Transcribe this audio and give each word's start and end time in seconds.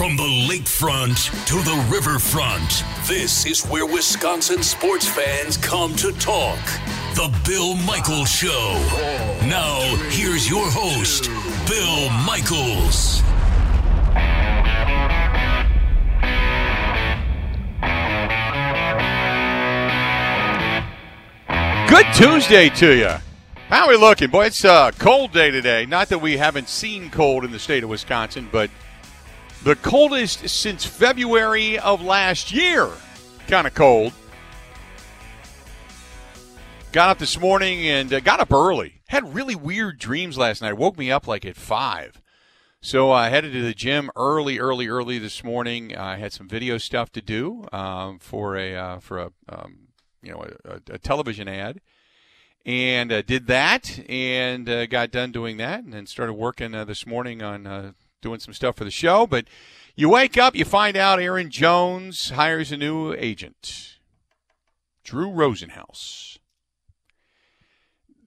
From 0.00 0.16
the 0.16 0.22
lakefront 0.22 1.28
to 1.44 1.56
the 1.56 1.86
riverfront, 1.90 2.84
this 3.06 3.44
is 3.44 3.66
where 3.66 3.84
Wisconsin 3.84 4.62
sports 4.62 5.06
fans 5.06 5.58
come 5.58 5.94
to 5.96 6.10
talk. 6.12 6.58
The 7.12 7.30
Bill 7.46 7.76
Michaels 7.76 8.30
Show. 8.30 8.78
Now, 9.46 9.78
here's 10.08 10.48
your 10.48 10.64
host, 10.70 11.24
Bill 11.68 12.08
Michaels. 12.24 13.20
Good 21.90 22.06
Tuesday 22.14 22.70
to 22.70 22.96
you. 22.96 23.16
How 23.68 23.84
are 23.84 23.90
we 23.90 23.98
looking? 23.98 24.30
Boy, 24.30 24.46
it's 24.46 24.64
a 24.64 24.94
cold 24.98 25.32
day 25.32 25.50
today. 25.50 25.84
Not 25.84 26.08
that 26.08 26.20
we 26.20 26.38
haven't 26.38 26.70
seen 26.70 27.10
cold 27.10 27.44
in 27.44 27.52
the 27.52 27.58
state 27.58 27.84
of 27.84 27.90
Wisconsin, 27.90 28.48
but 28.50 28.70
the 29.62 29.76
coldest 29.76 30.48
since 30.48 30.84
February 30.84 31.78
of 31.78 32.02
last 32.02 32.52
year. 32.52 32.88
Kind 33.46 33.66
of 33.66 33.74
cold. 33.74 34.12
Got 36.92 37.10
up 37.10 37.18
this 37.18 37.38
morning 37.38 37.86
and 37.86 38.12
uh, 38.12 38.20
got 38.20 38.40
up 38.40 38.52
early. 38.52 39.02
Had 39.08 39.34
really 39.34 39.54
weird 39.54 39.98
dreams 39.98 40.36
last 40.38 40.62
night. 40.62 40.76
Woke 40.76 40.98
me 40.98 41.10
up 41.10 41.26
like 41.26 41.44
at 41.44 41.56
5. 41.56 42.20
So 42.82 43.12
I 43.12 43.28
headed 43.28 43.52
to 43.52 43.62
the 43.62 43.74
gym 43.74 44.10
early, 44.16 44.58
early, 44.58 44.88
early 44.88 45.18
this 45.18 45.44
morning. 45.44 45.94
I 45.94 46.16
had 46.16 46.32
some 46.32 46.48
video 46.48 46.78
stuff 46.78 47.12
to 47.12 47.20
do 47.20 47.66
um, 47.72 48.18
for 48.18 48.56
a 48.56 48.74
uh, 48.74 49.00
for 49.00 49.18
a 49.18 49.32
um, 49.50 49.88
you 50.22 50.32
know 50.32 50.46
a, 50.64 50.94
a, 50.94 50.98
television 50.98 51.46
ad, 51.46 51.82
and 52.64 53.12
uh, 53.12 53.20
did 53.20 53.48
that 53.48 54.00
and 54.08 54.66
uh, 54.66 54.86
got 54.86 55.10
done 55.10 55.30
doing 55.30 55.58
that, 55.58 55.84
and 55.84 55.92
then 55.92 56.06
started 56.06 56.32
working 56.32 56.74
uh, 56.74 56.86
this 56.86 57.06
morning 57.06 57.42
on 57.42 57.66
uh, 57.66 57.92
doing 58.20 58.40
some 58.40 58.54
stuff 58.54 58.76
for 58.76 58.84
the 58.84 58.90
show. 58.90 59.26
But 59.26 59.46
you 59.94 60.08
wake 60.08 60.38
up, 60.38 60.54
you 60.54 60.64
find 60.64 60.96
out 60.96 61.20
Aaron 61.20 61.50
Jones 61.50 62.30
hires 62.30 62.72
a 62.72 62.76
new 62.76 63.12
agent, 63.14 63.98
Drew 65.04 65.28
Rosenhaus. 65.28 66.38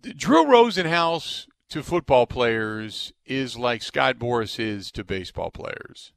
Drew 0.02 0.46
Rosenhaus 0.46 1.48
to 1.70 1.82
football 1.82 2.28
players 2.28 3.14
is 3.26 3.58
like 3.58 3.82
Scott 3.82 4.18
Boras 4.18 4.59
is 4.59 4.92
to 4.92 5.03
baseball 5.03 5.50
players. 5.50 6.12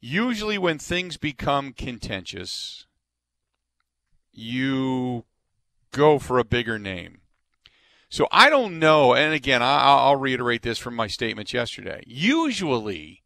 Usually, 0.00 0.58
when 0.58 0.78
things 0.78 1.16
become 1.16 1.72
contentious, 1.72 2.86
you 4.32 5.24
go 5.92 6.18
for 6.18 6.38
a 6.38 6.44
bigger 6.44 6.78
name. 6.78 7.20
So 8.14 8.28
I 8.30 8.48
don't 8.48 8.78
know. 8.78 9.12
And 9.12 9.34
again, 9.34 9.60
I'll 9.60 10.14
reiterate 10.14 10.62
this 10.62 10.78
from 10.78 10.94
my 10.94 11.08
statements 11.08 11.52
yesterday. 11.52 12.04
Usually, 12.06 13.24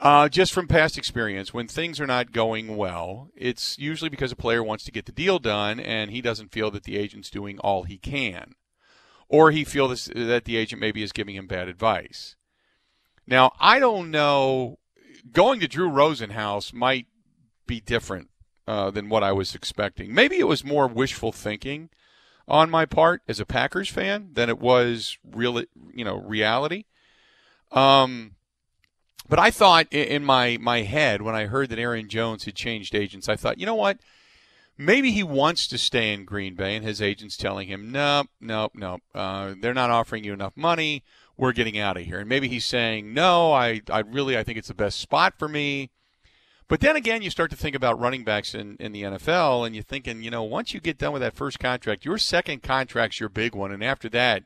uh, 0.00 0.30
just 0.30 0.54
from 0.54 0.66
past 0.68 0.96
experience, 0.96 1.52
when 1.52 1.68
things 1.68 2.00
are 2.00 2.06
not 2.06 2.32
going 2.32 2.78
well, 2.78 3.28
it's 3.36 3.78
usually 3.78 4.08
because 4.08 4.32
a 4.32 4.36
player 4.36 4.62
wants 4.62 4.84
to 4.84 4.90
get 4.90 5.04
the 5.04 5.12
deal 5.12 5.38
done 5.38 5.78
and 5.78 6.10
he 6.10 6.22
doesn't 6.22 6.50
feel 6.50 6.70
that 6.70 6.84
the 6.84 6.96
agent's 6.96 7.28
doing 7.28 7.58
all 7.58 7.82
he 7.82 7.98
can. 7.98 8.54
Or 9.28 9.50
he 9.50 9.64
feels 9.64 10.06
that 10.06 10.46
the 10.46 10.56
agent 10.56 10.80
maybe 10.80 11.02
is 11.02 11.12
giving 11.12 11.34
him 11.36 11.46
bad 11.46 11.68
advice. 11.68 12.36
Now, 13.26 13.52
I 13.60 13.78
don't 13.78 14.10
know. 14.10 14.78
Going 15.30 15.60
to 15.60 15.68
Drew 15.68 15.90
Rosenhaus 15.90 16.72
might 16.72 17.06
be 17.66 17.82
different 17.82 18.30
uh, 18.66 18.90
than 18.90 19.10
what 19.10 19.22
I 19.22 19.32
was 19.32 19.54
expecting. 19.54 20.14
Maybe 20.14 20.38
it 20.38 20.48
was 20.48 20.64
more 20.64 20.86
wishful 20.86 21.32
thinking 21.32 21.90
on 22.50 22.68
my 22.70 22.84
part 22.84 23.22
as 23.28 23.40
a 23.40 23.46
Packers 23.46 23.88
fan 23.88 24.30
than 24.32 24.48
it 24.48 24.58
was 24.58 25.16
real, 25.24 25.62
you 25.94 26.04
know, 26.04 26.16
reality. 26.16 26.84
Um, 27.72 28.32
but 29.28 29.38
I 29.38 29.50
thought 29.50 29.92
in 29.92 30.24
my 30.24 30.58
my 30.60 30.82
head 30.82 31.22
when 31.22 31.36
I 31.36 31.46
heard 31.46 31.68
that 31.70 31.78
Aaron 31.78 32.08
Jones 32.08 32.44
had 32.44 32.56
changed 32.56 32.94
agents, 32.94 33.28
I 33.28 33.36
thought, 33.36 33.58
you 33.58 33.66
know 33.66 33.76
what? 33.76 33.98
Maybe 34.76 35.12
he 35.12 35.22
wants 35.22 35.66
to 35.68 35.78
stay 35.78 36.12
in 36.12 36.24
Green 36.24 36.54
Bay, 36.54 36.74
and 36.74 36.84
his 36.84 37.02
agent's 37.02 37.36
telling 37.36 37.68
him, 37.68 37.92
"No, 37.92 38.24
no, 38.40 38.70
no, 38.74 38.98
Uh, 39.14 39.54
they're 39.60 39.74
not 39.74 39.90
offering 39.90 40.24
you 40.24 40.32
enough 40.32 40.56
money. 40.56 41.04
We're 41.36 41.52
getting 41.52 41.78
out 41.78 41.96
of 41.96 42.04
here. 42.04 42.20
And 42.20 42.28
maybe 42.28 42.48
he's 42.48 42.66
saying, 42.66 43.14
no, 43.14 43.50
I, 43.52 43.80
I 43.90 44.00
really, 44.00 44.36
I 44.36 44.42
think 44.44 44.58
it's 44.58 44.68
the 44.68 44.74
best 44.74 45.00
spot 45.00 45.38
for 45.38 45.48
me. 45.48 45.90
But 46.70 46.78
then 46.78 46.94
again, 46.94 47.20
you 47.20 47.30
start 47.30 47.50
to 47.50 47.56
think 47.56 47.74
about 47.74 47.98
running 47.98 48.22
backs 48.22 48.54
in, 48.54 48.76
in 48.78 48.92
the 48.92 49.02
NFL, 49.02 49.66
and 49.66 49.74
you're 49.74 49.82
thinking, 49.82 50.22
you 50.22 50.30
know, 50.30 50.44
once 50.44 50.72
you 50.72 50.78
get 50.78 50.98
done 50.98 51.12
with 51.12 51.20
that 51.20 51.34
first 51.34 51.58
contract, 51.58 52.04
your 52.04 52.16
second 52.16 52.62
contract's 52.62 53.18
your 53.18 53.28
big 53.28 53.56
one, 53.56 53.72
and 53.72 53.82
after 53.82 54.08
that, 54.10 54.44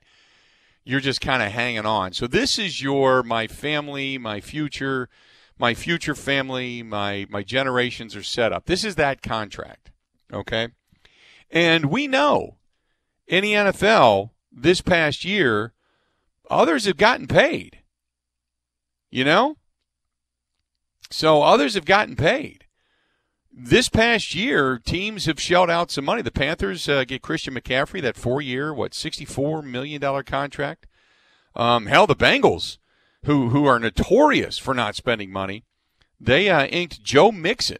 you're 0.84 1.00
just 1.00 1.20
kind 1.20 1.42
of 1.42 1.52
hanging 1.52 1.84
on. 1.84 2.14
So 2.14 2.26
this 2.26 2.58
is 2.58 2.80
your 2.80 3.22
my 3.22 3.46
family, 3.46 4.16
my 4.16 4.40
future, 4.40 5.10
my 5.58 5.74
future 5.74 6.14
family, 6.14 6.82
my 6.82 7.26
my 7.28 7.42
generations 7.42 8.16
are 8.16 8.22
set 8.22 8.54
up. 8.54 8.64
This 8.64 8.84
is 8.84 8.94
that 8.94 9.20
contract, 9.20 9.90
okay? 10.32 10.68
And 11.50 11.86
we 11.90 12.06
know 12.06 12.56
in 13.26 13.42
the 13.42 13.52
NFL 13.52 14.30
this 14.50 14.80
past 14.80 15.26
year, 15.26 15.74
others 16.48 16.86
have 16.86 16.96
gotten 16.96 17.26
paid. 17.26 17.80
You 19.10 19.24
know, 19.24 19.58
so 21.14 21.42
others 21.42 21.74
have 21.74 21.84
gotten 21.84 22.16
paid. 22.16 22.66
This 23.52 23.88
past 23.88 24.34
year, 24.34 24.80
teams 24.84 25.26
have 25.26 25.40
shelled 25.40 25.70
out 25.70 25.92
some 25.92 26.04
money. 26.04 26.22
The 26.22 26.32
Panthers 26.32 26.88
uh, 26.88 27.04
get 27.04 27.22
Christian 27.22 27.54
McCaffrey, 27.54 28.02
that 28.02 28.16
four 28.16 28.42
year, 28.42 28.74
what, 28.74 28.90
$64 28.92 29.62
million 29.62 30.24
contract. 30.24 30.88
Um, 31.54 31.86
hell, 31.86 32.08
the 32.08 32.16
Bengals, 32.16 32.78
who, 33.26 33.50
who 33.50 33.64
are 33.64 33.78
notorious 33.78 34.58
for 34.58 34.74
not 34.74 34.96
spending 34.96 35.30
money, 35.30 35.62
they 36.18 36.50
uh, 36.50 36.66
inked 36.66 37.04
Joe 37.04 37.30
Mixon, 37.30 37.78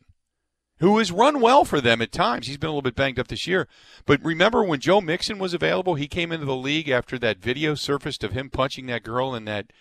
who 0.79 0.97
has 0.99 1.11
run 1.11 1.41
well 1.41 1.65
for 1.65 1.81
them 1.81 2.01
at 2.01 2.13
times. 2.13 2.47
He's 2.47 2.57
been 2.57 2.69
a 2.69 2.71
little 2.71 2.83
bit 2.83 2.95
banged 2.95 3.19
up 3.19 3.27
this 3.27 3.49
year. 3.49 3.67
But 4.07 4.25
remember 4.25 4.63
when 4.63 4.79
Joe 4.79 5.01
Mixon 5.01 5.41
was 5.41 5.55
available, 5.55 5.97
he 5.97 6.07
came 6.07 6.31
into 6.31 6.47
the 6.47 6.55
league 6.55 6.89
after 6.89 7.19
that 7.19 7.39
video 7.39 7.75
surfaced 7.75 8.23
of 8.23 8.31
him 8.31 8.49
punching 8.49 8.87
that 8.87 9.03
girl 9.03 9.35
in 9.35 9.45
that 9.47 9.73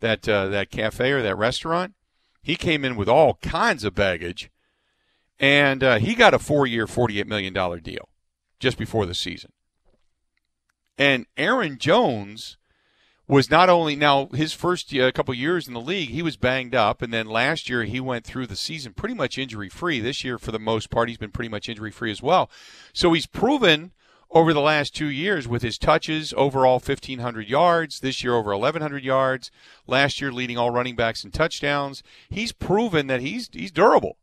that 0.00 0.28
uh, 0.28 0.48
that 0.48 0.72
cafe 0.72 1.12
or 1.12 1.22
that 1.22 1.38
restaurant. 1.38 1.94
He 2.46 2.54
came 2.54 2.84
in 2.84 2.94
with 2.94 3.08
all 3.08 3.40
kinds 3.42 3.82
of 3.82 3.96
baggage, 3.96 4.52
and 5.40 5.82
uh, 5.82 5.98
he 5.98 6.14
got 6.14 6.32
a 6.32 6.38
four-year, 6.38 6.86
$48 6.86 7.26
million 7.26 7.52
deal 7.82 8.08
just 8.60 8.78
before 8.78 9.04
the 9.04 9.14
season. 9.14 9.50
And 10.96 11.26
Aaron 11.36 11.76
Jones 11.76 12.56
was 13.26 13.50
not 13.50 13.68
only 13.68 13.96
now 13.96 14.26
his 14.26 14.52
first 14.52 14.94
uh, 14.94 15.10
couple 15.10 15.34
years 15.34 15.66
in 15.66 15.74
the 15.74 15.80
league, 15.80 16.10
he 16.10 16.22
was 16.22 16.36
banged 16.36 16.76
up, 16.76 17.02
and 17.02 17.12
then 17.12 17.26
last 17.26 17.68
year 17.68 17.82
he 17.82 17.98
went 17.98 18.24
through 18.24 18.46
the 18.46 18.54
season 18.54 18.92
pretty 18.92 19.16
much 19.16 19.38
injury 19.38 19.68
free. 19.68 19.98
This 19.98 20.22
year, 20.22 20.38
for 20.38 20.52
the 20.52 20.60
most 20.60 20.88
part, 20.88 21.08
he's 21.08 21.18
been 21.18 21.32
pretty 21.32 21.48
much 21.48 21.68
injury 21.68 21.90
free 21.90 22.12
as 22.12 22.22
well. 22.22 22.48
So 22.92 23.12
he's 23.12 23.26
proven 23.26 23.90
over 24.30 24.52
the 24.52 24.60
last 24.60 24.94
two 24.94 25.08
years 25.08 25.46
with 25.46 25.62
his 25.62 25.78
touches, 25.78 26.34
overall 26.36 26.74
1,500 26.74 27.48
yards, 27.48 28.00
this 28.00 28.22
year 28.22 28.34
over 28.34 28.50
1,100 28.52 29.04
yards, 29.04 29.50
last 29.86 30.20
year 30.20 30.32
leading 30.32 30.58
all 30.58 30.70
running 30.70 30.96
backs 30.96 31.24
in 31.24 31.30
touchdowns. 31.30 32.02
He's 32.28 32.52
proven 32.52 33.06
that 33.06 33.20
he's 33.20 33.48
he's 33.52 33.72
durable. 33.72 34.18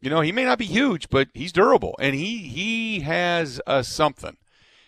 You 0.00 0.10
know, 0.10 0.20
he 0.20 0.30
may 0.30 0.44
not 0.44 0.58
be 0.58 0.66
huge, 0.66 1.08
but 1.08 1.28
he's 1.34 1.52
durable, 1.52 1.96
and 1.98 2.14
he 2.14 2.38
he 2.38 3.00
has 3.00 3.60
a 3.66 3.82
something. 3.82 4.36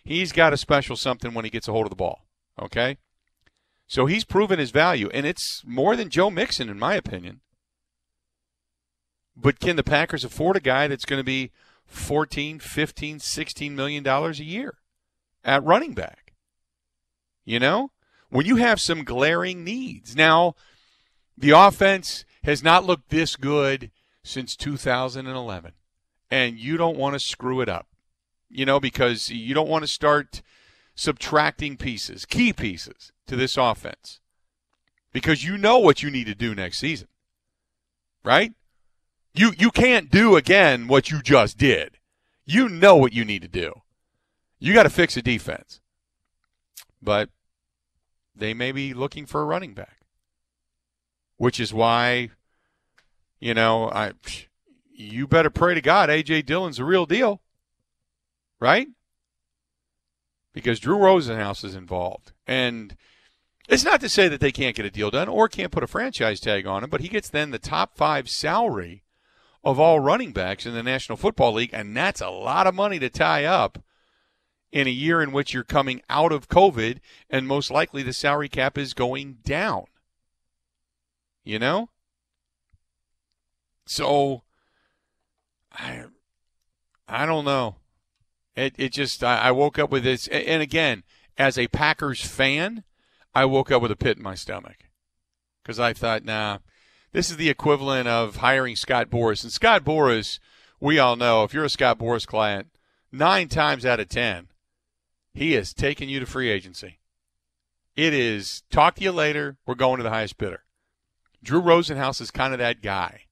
He's 0.05 0.33
got 0.33 0.53
a 0.53 0.57
special 0.57 0.97
something 0.97 1.35
when 1.35 1.45
he 1.45 1.51
gets 1.51 1.69
a 1.69 1.73
hold 1.73 1.87
of 1.87 1.91
the 1.91 1.97
ball. 1.97 2.27
Okay, 2.61 2.99
So 3.87 4.05
he's 4.05 4.25
proven 4.25 4.59
his 4.59 4.71
value, 4.71 5.09
and 5.15 5.25
it's 5.25 5.63
more 5.67 5.97
than 5.97 6.11
Joe 6.11 6.31
Mixon, 6.31 6.69
in 6.69 6.79
my 6.79 6.95
opinion. 6.95 7.41
But 9.35 9.61
can 9.61 9.77
the 9.77 9.83
Packers 9.83 10.25
afford 10.25 10.57
a 10.57 10.61
guy 10.61 10.87
that's 10.87 11.07
going 11.07 11.21
to 11.21 11.25
be 11.25 11.51
14, 11.91 12.59
15, 12.61 13.19
16 13.19 13.77
million 13.77 14.03
dollars 14.03 14.41
a 14.41 14.45
year 14.45 14.79
at 15.45 15.65
running 15.65 15.93
back? 15.93 16.33
You 17.45 17.59
know, 17.59 17.91
when 18.31 18.47
you 18.47 18.57
have 18.57 18.81
some 18.81 19.05
glaring 19.05 19.65
needs. 19.65 20.17
Now, 20.17 20.55
the 21.37 21.51
offense 21.51 22.25
has 22.45 22.63
not 22.63 22.85
looked 22.85 23.11
this 23.11 23.37
good 23.37 23.91
since 24.23 24.57
2011, 24.57 25.73
and 26.31 26.59
you 26.59 26.77
don't 26.77 26.97
want 26.97 27.15
to 27.15 27.21
screw 27.21 27.61
it 27.61 27.69
up. 27.69 27.87
You 28.49 28.67
know, 28.67 28.81
because 28.81 29.31
you 29.31 29.55
don't 29.55 29.69
want 29.69 29.85
to 29.85 29.89
start 29.89 30.43
subtracting 30.95 31.77
pieces, 31.77 32.27
key 32.27 32.53
pieces 32.53 33.13
to 33.27 33.37
this 33.37 33.57
offense. 33.57 34.21
Because 35.13 35.45
you 35.45 35.57
know 35.57 35.79
what 35.79 36.03
you 36.03 36.11
need 36.11 36.27
to 36.27 36.35
do 36.35 36.55
next 36.55 36.79
season. 36.79 37.09
Right? 38.25 38.53
You 39.35 39.53
you 39.57 39.71
can't 39.71 40.11
do 40.11 40.37
again 40.37 40.89
what 40.89 41.11
you 41.11 41.23
just 41.23 41.57
did. 41.57 41.99
You 42.45 42.69
know 42.69 42.97
what 42.97 43.13
you 43.13 43.25
need 43.25 43.43
to 43.43 43.49
do. 43.49 43.73
You 44.59 44.75
got 44.75 44.83
to 44.83 44.91
fix 44.91 45.15
the 45.15 45.23
defense. 45.23 45.81
But 47.01 47.31
they 48.35 48.53
may 48.55 48.73
be 48.73 48.93
looking 48.93 49.27
for 49.27 49.41
a 49.41 49.47
running 49.47 49.75
back. 49.75 49.99
Which 51.37 51.61
is 51.61 51.73
why 51.73 52.31
you 53.41 53.55
know, 53.55 53.91
I 53.91 54.13
you 54.93 55.27
better 55.27 55.51
pray 55.51 55.75
to 55.75 55.81
God 55.81 56.11
AJ 56.11 56.47
Dillon's 56.47 56.77
the 56.77 56.85
real 56.85 57.07
deal. 57.07 57.41
Right? 58.61 58.89
Because 60.53 60.81
Drew 60.81 60.99
Rosenhaus 60.99 61.65
is 61.65 61.75
involved. 61.75 62.33
And 62.47 62.97
it's 63.69 63.85
not 63.85 64.01
to 64.03 64.09
say 64.09 64.29
that 64.29 64.41
they 64.41 64.53
can't 64.53 64.77
get 64.77 64.85
a 64.85 64.91
deal 64.91 65.11
done 65.11 65.29
or 65.29 65.49
can't 65.49 65.73
put 65.73 65.85
a 65.85 65.87
franchise 65.87 66.41
tag 66.41 66.67
on 66.67 66.85
him, 66.85 66.91
but 66.91 67.01
he 67.01 67.09
gets 67.09 67.31
then 67.31 67.51
the 67.51 67.59
top 67.59 67.97
five 67.97 68.29
salary 68.29 69.05
of 69.63 69.79
all 69.79 70.01
running 70.01 70.33
backs 70.33 70.67
in 70.67 70.75
the 70.75 70.83
National 70.83 71.17
Football 71.17 71.55
League, 71.55 71.71
and 71.73 71.97
that's 71.97 72.21
a 72.21 72.31
lot 72.31 72.67
of 72.67 72.75
money 72.75 72.99
to 72.99 73.11
tie 73.11 73.45
up 73.45 73.83
in 74.73 74.87
a 74.87 74.91
year 74.91 75.21
in 75.21 75.33
which 75.33 75.53
you're 75.53 75.65
coming 75.65 76.01
out 76.09 76.33
of 76.33 76.49
COVID, 76.49 76.99
and 77.29 77.47
most 77.47 77.71
likely 77.71 78.03
the 78.03 78.13
salary 78.13 78.49
cap 78.49 78.79
is 78.79 78.95
going 78.95 79.39
down. 79.45 79.85
You 81.45 81.59
know? 81.59 81.91
So 83.87 84.45
I 85.73 86.05
I 87.09 87.27
don't 87.27 87.45
know. 87.45 87.77
It 88.55 88.75
it 88.79 88.93
just 88.93 89.25
I, 89.25 89.39
I 89.39 89.51
woke 89.51 89.79
up 89.79 89.91
with 89.91 90.05
this 90.05 90.29
and 90.29 90.63
again, 90.63 91.03
as 91.37 91.59
a 91.59 91.69
Packers 91.69 92.25
fan, 92.25 92.85
I 93.35 93.45
woke 93.47 93.73
up 93.73 93.83
with 93.83 93.91
a 93.91 93.97
pit 93.97 94.17
in 94.17 94.23
my 94.23 94.35
stomach. 94.35 94.77
Because 95.63 95.81
I 95.81 95.93
thought, 95.93 96.25
nah, 96.25 96.59
this 97.13 97.31
is 97.31 97.37
the 97.37 97.51
equivalent 97.51 98.09
of 98.09 98.37
hiring 98.37 98.77
Scott 98.77 99.11
Boras. 99.11 99.43
And 99.43 99.53
Scott 99.53 99.85
Boras, 99.85 100.39
we 100.81 100.99
all 100.99 101.17
know, 101.17 101.45
if 101.45 101.53
you're 101.53 101.65
a 101.65 101.71
Scott 101.71 101.99
Boras 101.99 102.27
client, 102.27 102.69
nine 103.11 103.49
times 103.49 103.85
out 103.85 104.01
of 104.01 104.09
ten, 104.09 104.49
he 105.35 105.55
is 105.55 105.75
taking 105.75 106.09
you 106.09 106.21
to 106.21 106.27
free 106.27 106.51
agency. 106.51 106.99
It 107.97 108.15
is 108.15 108.63
talk 108.71 108.95
to 108.97 109.03
you 109.03 109.13
later. 109.13 109.57
We're 109.67 109.75
going 109.75 109.99
to 109.99 110.03
the 110.03 110.11
highest 110.11 110.39
bidder. 110.39 110.65
Drew 111.43 111.61
Rosenhaus 111.61 112.21
is 112.21 112.31
kind 112.31 112.53
of 112.53 112.59
that 112.59 112.83
guy. 112.83 113.23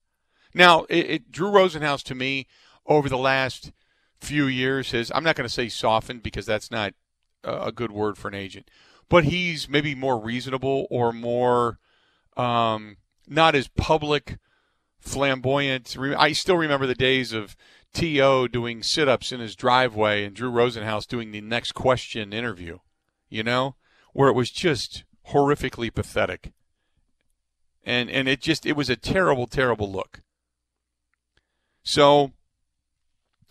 Now, 0.55 0.85
it, 0.85 1.11
it, 1.11 1.33
Drew 1.33 1.51
Rosenhaus 1.51 2.03
to 2.05 2.15
me 2.15 2.47
over 2.87 3.09
the 3.09 3.19
last 3.19 3.73
few 4.19 4.47
years 4.47 4.91
has 4.91 5.13
I'm 5.15 5.23
not 5.23 5.37
going 5.37 5.47
to 5.47 5.53
say 5.53 5.69
softened 5.69 6.23
because 6.23 6.47
that's 6.47 6.71
not 6.71 6.95
a 7.45 7.71
good 7.71 7.93
word 7.93 8.19
for 8.19 8.29
an 8.29 8.35
agent, 8.35 8.69
but 9.09 9.25
he's 9.25 9.69
maybe 9.69 9.95
more 9.95 10.21
reasonable 10.21 10.87
or 10.91 11.13
more 11.13 11.79
um, 12.37 12.97
not 13.29 13.55
as 13.55 13.69
public, 13.69 14.39
flamboyant. 15.01 15.97
I 15.99 16.33
still 16.33 16.57
remember 16.57 16.87
the 16.87 16.95
days 16.95 17.33
of 17.33 17.57
T.O. 17.93 18.49
doing 18.49 18.83
sit 18.83 19.09
ups 19.09 19.33
in 19.33 19.41
his 19.41 19.57
driveway 19.57 20.25
and 20.25 20.35
Drew 20.35 20.51
Rosenhaus 20.51 21.07
doing 21.07 21.31
the 21.31 21.41
next 21.41 21.73
question 21.73 22.33
interview, 22.33 22.79
you 23.29 23.43
know, 23.43 23.77
where 24.13 24.29
it 24.29 24.35
was 24.35 24.51
just 24.51 25.05
horrifically 25.29 25.93
pathetic. 25.93 26.53
And, 27.85 28.11
and 28.11 28.29
it 28.29 28.41
just, 28.41 28.67
it 28.67 28.77
was 28.77 28.91
a 28.91 28.97
terrible, 28.97 29.47
terrible 29.47 29.91
look. 29.91 30.21
So 31.83 32.33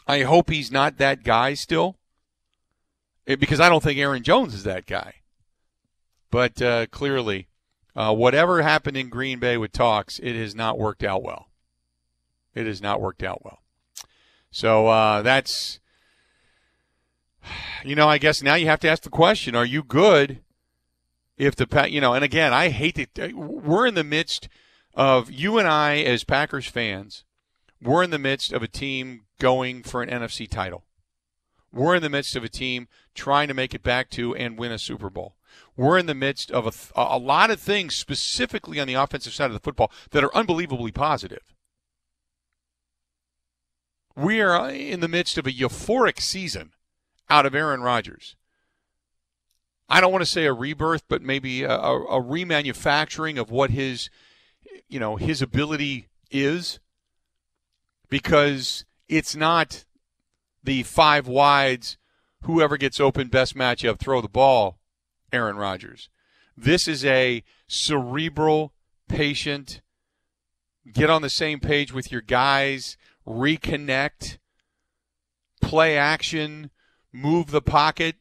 I 0.07 0.21
hope 0.21 0.49
he's 0.49 0.71
not 0.71 0.97
that 0.97 1.23
guy 1.23 1.53
still, 1.55 1.97
eh, 3.25 3.35
because 3.35 3.59
I 3.59 3.67
don't 3.67 3.83
think 3.83 3.99
Aaron 3.99 4.23
Jones 4.23 4.53
is 4.53 4.63
that 4.63 4.85
guy. 4.85 5.15
But 6.29 6.61
uh, 6.61 6.85
clearly, 6.87 7.47
uh, 7.97 8.13
whatever 8.13 8.61
happened 8.61 8.95
in 8.95 9.09
Green 9.09 9.39
Bay 9.39 9.57
with 9.57 9.71
talks, 9.71 10.19
it 10.19 10.35
has 10.35 10.53
not 10.53 10.77
worked 10.77 11.03
out 11.03 11.23
well. 11.23 11.49
It 12.53 12.67
has 12.67 12.79
not 12.79 13.01
worked 13.01 13.23
out 13.23 13.43
well. 13.43 13.63
So 14.51 14.85
uh, 14.87 15.23
that's, 15.23 15.79
you 17.83 17.95
know, 17.95 18.07
I 18.07 18.19
guess 18.19 18.43
now 18.43 18.53
you 18.53 18.67
have 18.67 18.79
to 18.81 18.87
ask 18.87 19.01
the 19.01 19.09
question: 19.09 19.55
Are 19.55 19.65
you 19.65 19.81
good? 19.81 20.41
If 21.37 21.55
the 21.55 21.87
you 21.89 21.99
know, 21.99 22.13
and 22.13 22.23
again, 22.23 22.53
I 22.53 22.69
hate 22.69 23.13
to. 23.15 23.33
We're 23.33 23.87
in 23.87 23.95
the 23.95 24.03
midst 24.03 24.47
of 24.93 25.31
you 25.31 25.57
and 25.57 25.67
I 25.67 25.97
as 25.97 26.23
Packers 26.23 26.67
fans. 26.67 27.23
We're 27.81 28.03
in 28.03 28.11
the 28.11 28.19
midst 28.19 28.53
of 28.53 28.61
a 28.61 28.67
team 28.67 29.25
going 29.39 29.81
for 29.81 30.03
an 30.03 30.09
NFC 30.09 30.49
title. 30.49 30.85
We're 31.71 31.95
in 31.95 32.03
the 32.03 32.09
midst 32.09 32.35
of 32.35 32.43
a 32.43 32.49
team 32.49 32.87
trying 33.15 33.47
to 33.47 33.53
make 33.53 33.73
it 33.73 33.83
back 33.83 34.09
to 34.11 34.35
and 34.35 34.57
win 34.57 34.71
a 34.71 34.79
Super 34.79 35.09
Bowl 35.09 35.36
we're 35.77 35.99
in 35.99 36.07
the 36.07 36.15
midst 36.15 36.49
of 36.51 36.65
a, 36.65 36.99
a 36.99 37.19
lot 37.19 37.51
of 37.51 37.59
things, 37.59 37.95
specifically 37.95 38.79
on 38.79 38.87
the 38.87 38.95
offensive 38.95 39.33
side 39.33 39.45
of 39.45 39.53
the 39.53 39.59
football, 39.59 39.91
that 40.09 40.23
are 40.23 40.35
unbelievably 40.35 40.91
positive. 40.91 41.53
We 44.15 44.41
are 44.41 44.59
uh, 44.59 44.71
in 44.71 44.99
the 44.99 45.07
midst 45.07 45.37
of 45.37 45.45
a 45.45 45.51
euphoric 45.51 46.19
season 46.19 46.71
out 47.29 47.45
of 47.45 47.53
Aaron 47.53 47.81
Rodgers. 47.81 48.35
I 49.87 50.01
don't 50.01 50.11
want 50.11 50.23
to 50.23 50.29
say 50.29 50.45
a 50.45 50.53
rebirth, 50.53 51.03
but 51.07 51.21
maybe 51.21 51.63
a, 51.63 51.71
a, 51.71 52.21
remanufacturing 52.21 53.39
of 53.39 53.51
what 53.51 53.69
his, 53.69 54.09
you 54.89 54.99
know, 54.99 55.15
his 55.15 55.41
ability 55.41 56.09
is, 56.31 56.79
because 58.09 58.83
it's 59.07 59.35
not 59.35 59.85
the 60.63 60.83
five 60.83 61.27
wides, 61.27 61.97
whoever 62.41 62.75
gets 62.75 62.99
open, 62.99 63.27
best 63.27 63.55
matchup, 63.55 63.99
throw 63.99 64.19
the 64.19 64.27
ball 64.27 64.76
Aaron 65.31 65.57
Rodgers. 65.57 66.09
This 66.55 66.87
is 66.87 67.05
a 67.05 67.43
cerebral, 67.67 68.73
patient, 69.07 69.81
get 70.91 71.09
on 71.09 71.21
the 71.21 71.29
same 71.29 71.59
page 71.59 71.93
with 71.93 72.11
your 72.11 72.21
guys, 72.21 72.97
reconnect, 73.27 74.37
play 75.61 75.97
action, 75.97 76.71
move 77.11 77.51
the 77.51 77.61
pocket, 77.61 78.15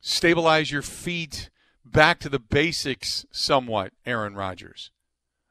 stabilize 0.00 0.70
your 0.70 0.82
feet, 0.82 1.50
back 1.84 2.18
to 2.20 2.28
the 2.28 2.38
basics 2.38 3.26
somewhat, 3.30 3.92
Aaron 4.04 4.34
Rodgers. 4.34 4.90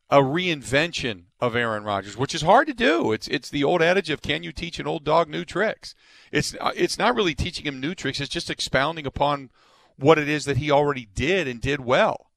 A 0.10 0.20
reinvention 0.20 1.24
of 1.40 1.56
Aaron 1.56 1.84
Rodgers, 1.84 2.16
which 2.16 2.36
is 2.36 2.44
hard 2.44 2.68
to 2.68 2.74
do. 2.74 3.12
It's 3.12 3.28
it's 3.28 3.50
the 3.50 3.64
old 3.64 3.82
adage 3.82 4.12
of 4.12 4.22
can 4.22 4.44
you 4.44 4.52
teach 4.52 4.80
an 4.80 4.86
old 4.86 5.04
dog 5.04 5.28
new 5.30 5.44
tricks? 5.44 5.96
It's 6.32 6.56
uh, 6.62 6.72
it's 6.76 7.00
not 7.00 7.16
really 7.16 7.34
teaching 7.34 7.66
him 7.66 7.80
new 7.80 7.96
tricks, 7.96 8.20
it's 8.20 8.30
just 8.30 8.52
expounding 8.52 9.08
upon 9.08 9.50
what 9.98 10.18
it 10.18 10.28
is 10.28 10.46
that 10.46 10.58
he 10.58 10.72
already 10.72 11.08
did 11.14 11.48
and 11.48 11.62
did 11.62 11.80
well. 11.80 12.32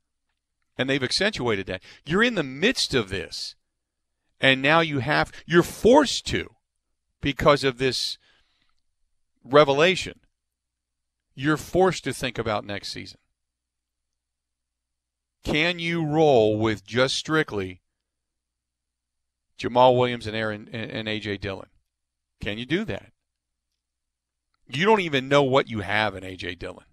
And 0.76 0.88
they've 0.88 1.02
accentuated 1.02 1.66
that. 1.66 1.82
You're 2.06 2.22
in 2.22 2.34
the 2.34 2.42
midst 2.42 2.94
of 2.94 3.08
this. 3.08 3.56
And 4.40 4.62
now 4.62 4.80
you 4.80 5.00
have, 5.00 5.32
you're 5.46 5.64
forced 5.64 6.26
to 6.28 6.50
because 7.20 7.64
of 7.64 7.78
this 7.78 8.18
revelation. 9.42 10.20
You're 11.34 11.56
forced 11.56 12.04
to 12.04 12.12
think 12.12 12.38
about 12.38 12.64
next 12.64 12.92
season. 12.92 13.18
Can 15.42 15.78
you 15.78 16.04
roll 16.04 16.58
with 16.58 16.86
just 16.86 17.16
strictly 17.16 17.80
Jamaal 19.58 19.96
Williams 19.96 20.26
and 20.26 20.36
Aaron 20.36 20.68
and 20.72 21.08
AJ 21.08 21.40
Dillon? 21.40 21.68
Can 22.40 22.58
you 22.58 22.66
do 22.66 22.84
that? 22.84 23.12
You 24.68 24.84
don't 24.84 25.00
even 25.00 25.28
know 25.28 25.42
what 25.42 25.68
you 25.68 25.80
have 25.80 26.14
in 26.14 26.22
AJ 26.22 26.58
Dillon 26.58 26.84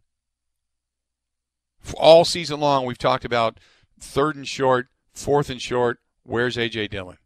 all 1.94 2.26
season 2.26 2.60
long, 2.60 2.86
we've 2.86 2.98
talked 2.98 3.26
about 3.26 3.60
third 4.00 4.36
and 4.36 4.48
short, 4.48 4.88
fourth 5.14 5.50
and 5.50 5.62
short. 5.62 6.00
Where's 6.24 6.58
A.J. 6.58 6.88
Dillon? 6.88 7.18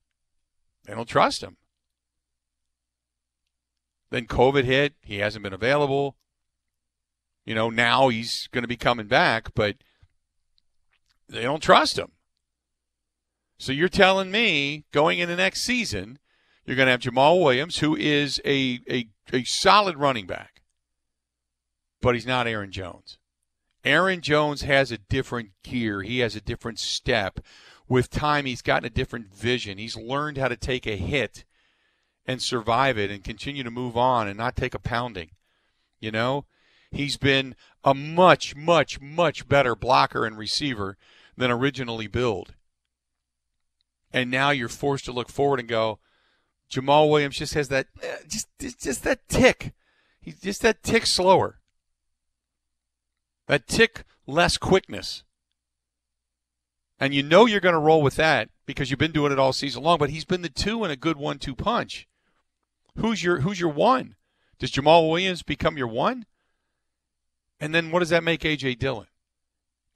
They 0.86 0.94
don't 0.94 1.08
trust 1.08 1.42
him. 1.42 1.58
Then 4.10 4.26
COVID 4.26 4.64
hit. 4.64 4.96
He 5.02 5.20
hasn't 5.20 5.44
been 5.44 5.54
available. 5.54 6.16
You 7.46 7.56
know, 7.56 7.70
now 7.70 8.10
he's 8.10 8.48
going 8.52 8.64
to 8.64 8.68
be 8.68 8.76
coming 8.76 9.08
back, 9.08 9.54
but 9.54 9.78
they 11.28 11.44
don't 11.44 11.64
trust 11.64 11.98
him. 11.98 12.12
So 13.58 13.72
you're 13.72 13.90
telling 13.90 14.32
me 14.32 14.86
going 14.92 15.20
into 15.20 15.36
next 15.36 15.62
season, 15.62 16.18
you're 16.66 16.76
going 16.76 16.88
to 16.88 16.92
have 16.92 17.02
Jamaal 17.02 17.42
Williams, 17.42 17.80
who 17.80 17.96
is 17.96 18.42
a, 18.46 18.80
a, 18.90 19.10
a 19.32 19.44
solid 19.44 19.98
running 19.98 20.26
back, 20.26 20.64
but 22.02 22.16
he's 22.16 22.26
not 22.26 22.48
Aaron 22.48 22.72
Jones 22.72 23.19
Aaron 23.86 24.22
Jones 24.22 24.64
has 24.64 24.92
a 24.92 24.98
different 24.98 25.52
gear. 25.64 26.02
He 26.02 26.20
has 26.20 26.36
a 26.36 26.42
different 26.42 26.80
step. 26.80 27.40
With 27.88 28.10
time, 28.10 28.46
he's 28.46 28.62
gotten 28.62 28.86
a 28.86 28.90
different 28.90 29.34
vision. 29.34 29.78
He's 29.78 29.96
learned 29.96 30.38
how 30.38 30.48
to 30.48 30.58
take 30.58 30.86
a 30.86 30.96
hit 30.96 31.46
and 32.26 32.42
survive 32.42 32.98
it 32.98 33.10
and 33.10 33.24
continue 33.24 33.64
to 33.64 33.72
move 33.72 33.98
on 33.98 34.28
and 34.28 34.38
not 34.38 34.56
take 34.56 34.76
a 34.76 34.80
pounding. 34.80 35.32
You 36.00 36.12
know, 36.12 36.46
he's 36.92 37.18
been 37.18 37.56
a 37.84 37.96
much, 37.96 38.56
much, 38.56 39.02
much 39.02 39.48
better 39.48 39.76
blocker 39.76 40.26
and 40.26 40.38
receiver 40.38 40.98
than 41.36 41.50
originally 41.50 42.08
billed. 42.08 42.56
And 44.12 44.30
now 44.30 44.50
you're 44.52 44.70
forced 44.70 45.06
to 45.06 45.12
look 45.12 45.30
forward 45.30 45.60
and 45.60 45.70
go, 45.70 46.00
Jamaal 46.72 47.10
Williams 47.10 47.38
just 47.38 47.54
has 47.56 47.70
that, 47.70 47.88
eh, 48.04 48.18
just, 48.28 48.48
just 48.60 49.04
that 49.04 49.28
tick. 49.28 49.74
He's 50.22 50.40
just 50.40 50.62
that 50.62 50.84
tick 50.84 51.06
slower. 51.06 51.59
That 53.50 53.68
tick 53.68 54.04
less 54.28 54.58
quickness. 54.58 55.24
And 57.00 57.16
you 57.16 57.24
know 57.24 57.48
you're 57.48 57.60
going 57.60 57.74
to 57.74 57.80
roll 57.80 58.04
with 58.04 58.16
that 58.18 58.50
because 58.68 58.92
you've 58.92 59.00
been 59.00 59.12
doing 59.12 59.32
it 59.32 59.40
all 59.40 59.54
season 59.54 59.82
long, 59.82 59.98
but 59.98 60.12
he's 60.12 60.24
been 60.24 60.44
the 60.44 60.50
two 60.50 60.84
and 60.84 60.94
a 60.94 60.96
good 60.96 61.18
one 61.18 61.40
two 61.40 61.56
punch. 61.56 62.08
Who's 62.96 63.24
your 63.24 63.40
who's 63.40 63.60
your 63.60 63.72
one? 63.72 64.16
Does 64.60 64.72
Jamaal 64.72 65.10
Williams 65.10 65.42
become 65.42 65.78
your 65.78 65.88
one? 65.88 66.28
And 67.60 67.74
then 67.74 67.90
what 67.90 68.00
does 68.00 68.10
that 68.10 68.24
make 68.24 68.42
AJ 68.42 68.78
Dillon? 68.78 69.08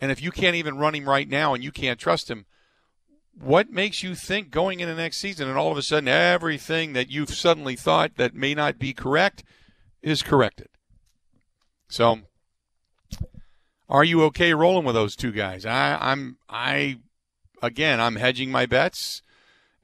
And 0.01 0.11
if 0.11 0.19
you 0.19 0.31
can't 0.31 0.55
even 0.55 0.79
run 0.79 0.95
him 0.95 1.07
right 1.07 1.29
now 1.29 1.53
and 1.53 1.63
you 1.63 1.71
can't 1.71 1.99
trust 1.99 2.31
him, 2.31 2.47
what 3.39 3.69
makes 3.69 4.01
you 4.01 4.15
think 4.15 4.49
going 4.49 4.79
into 4.79 4.95
next 4.95 5.17
season 5.17 5.47
and 5.47 5.59
all 5.59 5.71
of 5.71 5.77
a 5.77 5.83
sudden 5.83 6.07
everything 6.07 6.93
that 6.93 7.11
you've 7.11 7.35
suddenly 7.35 7.75
thought 7.75 8.15
that 8.15 8.33
may 8.33 8.55
not 8.55 8.79
be 8.79 8.93
correct 8.93 9.43
is 10.01 10.23
corrected? 10.23 10.69
So 11.87 12.21
are 13.89 14.03
you 14.03 14.23
okay 14.23 14.53
rolling 14.53 14.85
with 14.85 14.95
those 14.95 15.15
two 15.15 15.31
guys? 15.31 15.65
I, 15.65 15.97
I'm 15.99 16.37
I 16.49 16.99
again 17.61 17.99
I'm 17.99 18.15
hedging 18.15 18.51
my 18.51 18.65
bets. 18.65 19.21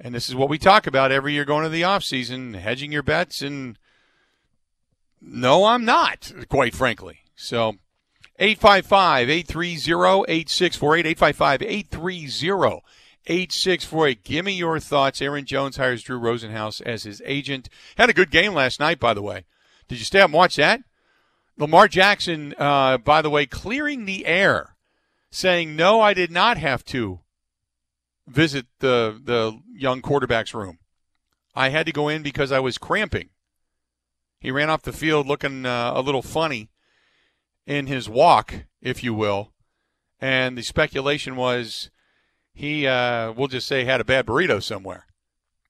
And 0.01 0.15
this 0.15 0.29
is 0.29 0.35
what 0.35 0.47
we 0.47 0.57
talk 0.57 0.87
about 0.87 1.11
every 1.11 1.33
year 1.33 1.43
going 1.43 1.63
to 1.63 1.69
the 1.69 1.83
off 1.83 2.05
season, 2.05 2.53
hedging 2.53 2.91
your 2.91 3.03
bets 3.03 3.41
and 3.41 3.77
no, 5.21 5.65
I'm 5.65 5.83
not, 5.83 6.31
quite 6.47 6.73
frankly. 6.73 7.19
So 7.35 7.75
855 8.37 9.29
830 9.29 10.31
8648. 10.31 11.05
855 11.05 11.61
830 11.61 12.81
8648. 13.27 14.23
Give 14.23 14.45
me 14.45 14.53
your 14.53 14.79
thoughts. 14.79 15.21
Aaron 15.21 15.45
Jones 15.45 15.77
hires 15.77 16.03
Drew 16.03 16.19
Rosenhaus 16.19 16.81
as 16.81 17.03
his 17.03 17.21
agent. 17.25 17.69
Had 17.97 18.09
a 18.09 18.13
good 18.13 18.31
game 18.31 18.53
last 18.53 18.79
night, 18.79 18.99
by 18.99 19.13
the 19.13 19.21
way. 19.21 19.45
Did 19.87 19.99
you 19.99 20.05
stay 20.05 20.21
up 20.21 20.25
and 20.25 20.33
watch 20.33 20.55
that? 20.55 20.81
Lamar 21.59 21.89
Jackson, 21.89 22.55
uh, 22.57 22.97
by 22.97 23.21
the 23.21 23.29
way, 23.29 23.45
clearing 23.45 24.05
the 24.05 24.25
air, 24.25 24.77
saying, 25.29 25.75
No, 25.75 25.99
I 25.99 26.13
did 26.13 26.31
not 26.31 26.57
have 26.57 26.85
to 26.85 27.19
visit 28.25 28.65
the, 28.79 29.19
the 29.21 29.59
young 29.73 30.01
quarterback's 30.01 30.53
room. 30.53 30.79
I 31.53 31.69
had 31.69 31.85
to 31.85 31.91
go 31.91 32.07
in 32.07 32.23
because 32.23 32.53
I 32.53 32.59
was 32.59 32.77
cramping. 32.77 33.29
He 34.39 34.51
ran 34.51 34.69
off 34.69 34.83
the 34.83 34.93
field 34.93 35.27
looking 35.27 35.65
uh, 35.65 35.91
a 35.93 36.01
little 36.01 36.21
funny 36.21 36.69
in 37.67 37.87
his 37.87 38.07
walk, 38.07 38.63
if 38.81 39.03
you 39.03 39.13
will. 39.13 39.51
And 40.21 40.57
the 40.57 40.63
speculation 40.63 41.35
was 41.35 41.89
he, 42.53 42.87
uh, 42.87 43.33
we'll 43.33 43.49
just 43.49 43.67
say, 43.67 43.83
had 43.83 43.99
a 43.99 44.05
bad 44.05 44.25
burrito 44.25 44.63
somewhere. 44.63 45.07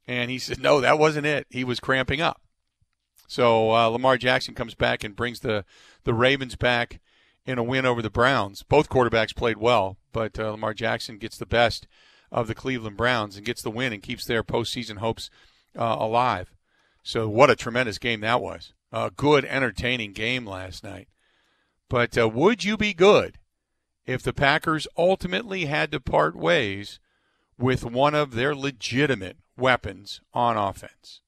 And 0.07 0.29
he 0.29 0.37
said, 0.37 0.61
no, 0.61 0.81
that 0.81 0.99
wasn't 0.99 1.25
it. 1.25 1.47
He 1.49 1.63
was 1.63 1.79
cramping 1.79 2.21
up. 2.21 2.41
So 3.29 3.75
uh, 3.75 3.87
Lamar 3.87 4.17
Jackson 4.17 4.55
comes 4.55 4.73
back 4.73 5.03
and 5.03 5.15
brings 5.15 5.41
the, 5.41 5.63
the 6.03 6.15
Ravens 6.15 6.55
back 6.55 6.99
in 7.45 7.59
a 7.59 7.63
win 7.63 7.85
over 7.85 8.01
the 8.01 8.09
Browns. 8.09 8.63
Both 8.63 8.89
quarterbacks 8.89 9.35
played 9.35 9.57
well, 9.57 9.97
but 10.11 10.39
uh, 10.39 10.51
Lamar 10.51 10.73
Jackson 10.73 11.19
gets 11.19 11.37
the 11.37 11.45
best 11.45 11.87
of 12.31 12.47
the 12.47 12.55
Cleveland 12.55 12.97
Browns 12.97 13.37
and 13.37 13.45
gets 13.45 13.61
the 13.61 13.69
win 13.69 13.93
and 13.93 14.01
keeps 14.01 14.25
their 14.25 14.43
postseason 14.43 14.97
hopes 14.97 15.29
uh, 15.77 15.95
alive. 15.99 16.55
So 17.03 17.29
what 17.29 17.51
a 17.51 17.55
tremendous 17.55 17.99
game 17.99 18.21
that 18.21 18.41
was. 18.41 18.73
A 18.91 19.11
good, 19.15 19.45
entertaining 19.45 20.13
game 20.13 20.47
last 20.47 20.83
night. 20.83 21.07
But 21.87 22.17
uh, 22.17 22.27
would 22.27 22.63
you 22.63 22.77
be 22.77 22.95
good 22.95 23.37
if 24.07 24.23
the 24.23 24.33
Packers 24.33 24.87
ultimately 24.97 25.65
had 25.65 25.91
to 25.91 25.99
part 25.99 26.35
ways 26.35 26.99
with 27.59 27.85
one 27.85 28.15
of 28.15 28.33
their 28.33 28.55
legitimate 28.55 29.37
weapons 29.55 30.21
on 30.33 30.57
offense. 30.57 31.21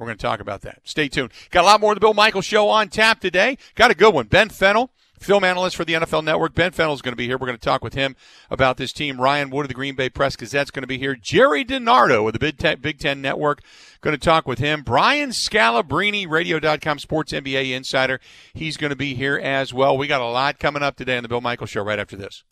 We're 0.00 0.06
going 0.06 0.18
to 0.18 0.22
talk 0.22 0.40
about 0.40 0.62
that. 0.62 0.80
Stay 0.84 1.08
tuned. 1.08 1.30
Got 1.50 1.62
a 1.62 1.66
lot 1.66 1.80
more 1.80 1.92
of 1.92 1.96
the 1.96 2.00
Bill 2.00 2.14
Michaels 2.14 2.46
Show 2.46 2.68
on 2.70 2.88
tap 2.88 3.20
today. 3.20 3.58
Got 3.74 3.90
a 3.90 3.94
good 3.94 4.14
one. 4.14 4.26
Ben 4.26 4.48
Fennell, 4.48 4.90
film 5.18 5.44
analyst 5.44 5.76
for 5.76 5.84
the 5.84 5.92
NFL 5.92 6.24
Network. 6.24 6.54
Ben 6.54 6.72
Fennell 6.72 6.94
is 6.94 7.02
going 7.02 7.12
to 7.12 7.16
be 7.16 7.26
here. 7.26 7.36
We're 7.36 7.46
going 7.46 7.58
to 7.58 7.64
talk 7.64 7.84
with 7.84 7.92
him 7.92 8.16
about 8.50 8.78
this 8.78 8.94
team. 8.94 9.20
Ryan 9.20 9.50
Wood 9.50 9.66
of 9.66 9.68
the 9.68 9.74
Green 9.74 9.94
Bay 9.94 10.08
Press 10.08 10.36
Gazette 10.36 10.68
is 10.68 10.70
going 10.70 10.82
to 10.82 10.88
be 10.88 10.96
here. 10.96 11.14
Jerry 11.14 11.64
DiNardo 11.64 12.26
of 12.26 12.32
the 12.32 12.38
Big 12.38 12.56
Ten, 12.56 12.80
Big 12.80 12.98
Ten 12.98 13.20
Network 13.20 13.62
going 14.00 14.16
to 14.16 14.24
talk 14.24 14.48
with 14.48 14.58
him. 14.58 14.82
Brian 14.82 15.30
Scalabrine, 15.30 16.28
Radio.com 16.28 16.98
Sports 16.98 17.32
NBA 17.32 17.72
Insider. 17.72 18.20
He's 18.54 18.76
going 18.76 18.90
to 18.90 18.96
be 18.96 19.14
here 19.14 19.36
as 19.36 19.74
well. 19.74 19.98
We 19.98 20.06
got 20.06 20.22
a 20.22 20.26
lot 20.26 20.58
coming 20.58 20.82
up 20.82 20.96
today 20.96 21.18
on 21.18 21.22
the 21.22 21.28
Bill 21.28 21.42
Michaels 21.42 21.70
Show 21.70 21.82
right 21.82 21.98
after 21.98 22.16
this. 22.16 22.42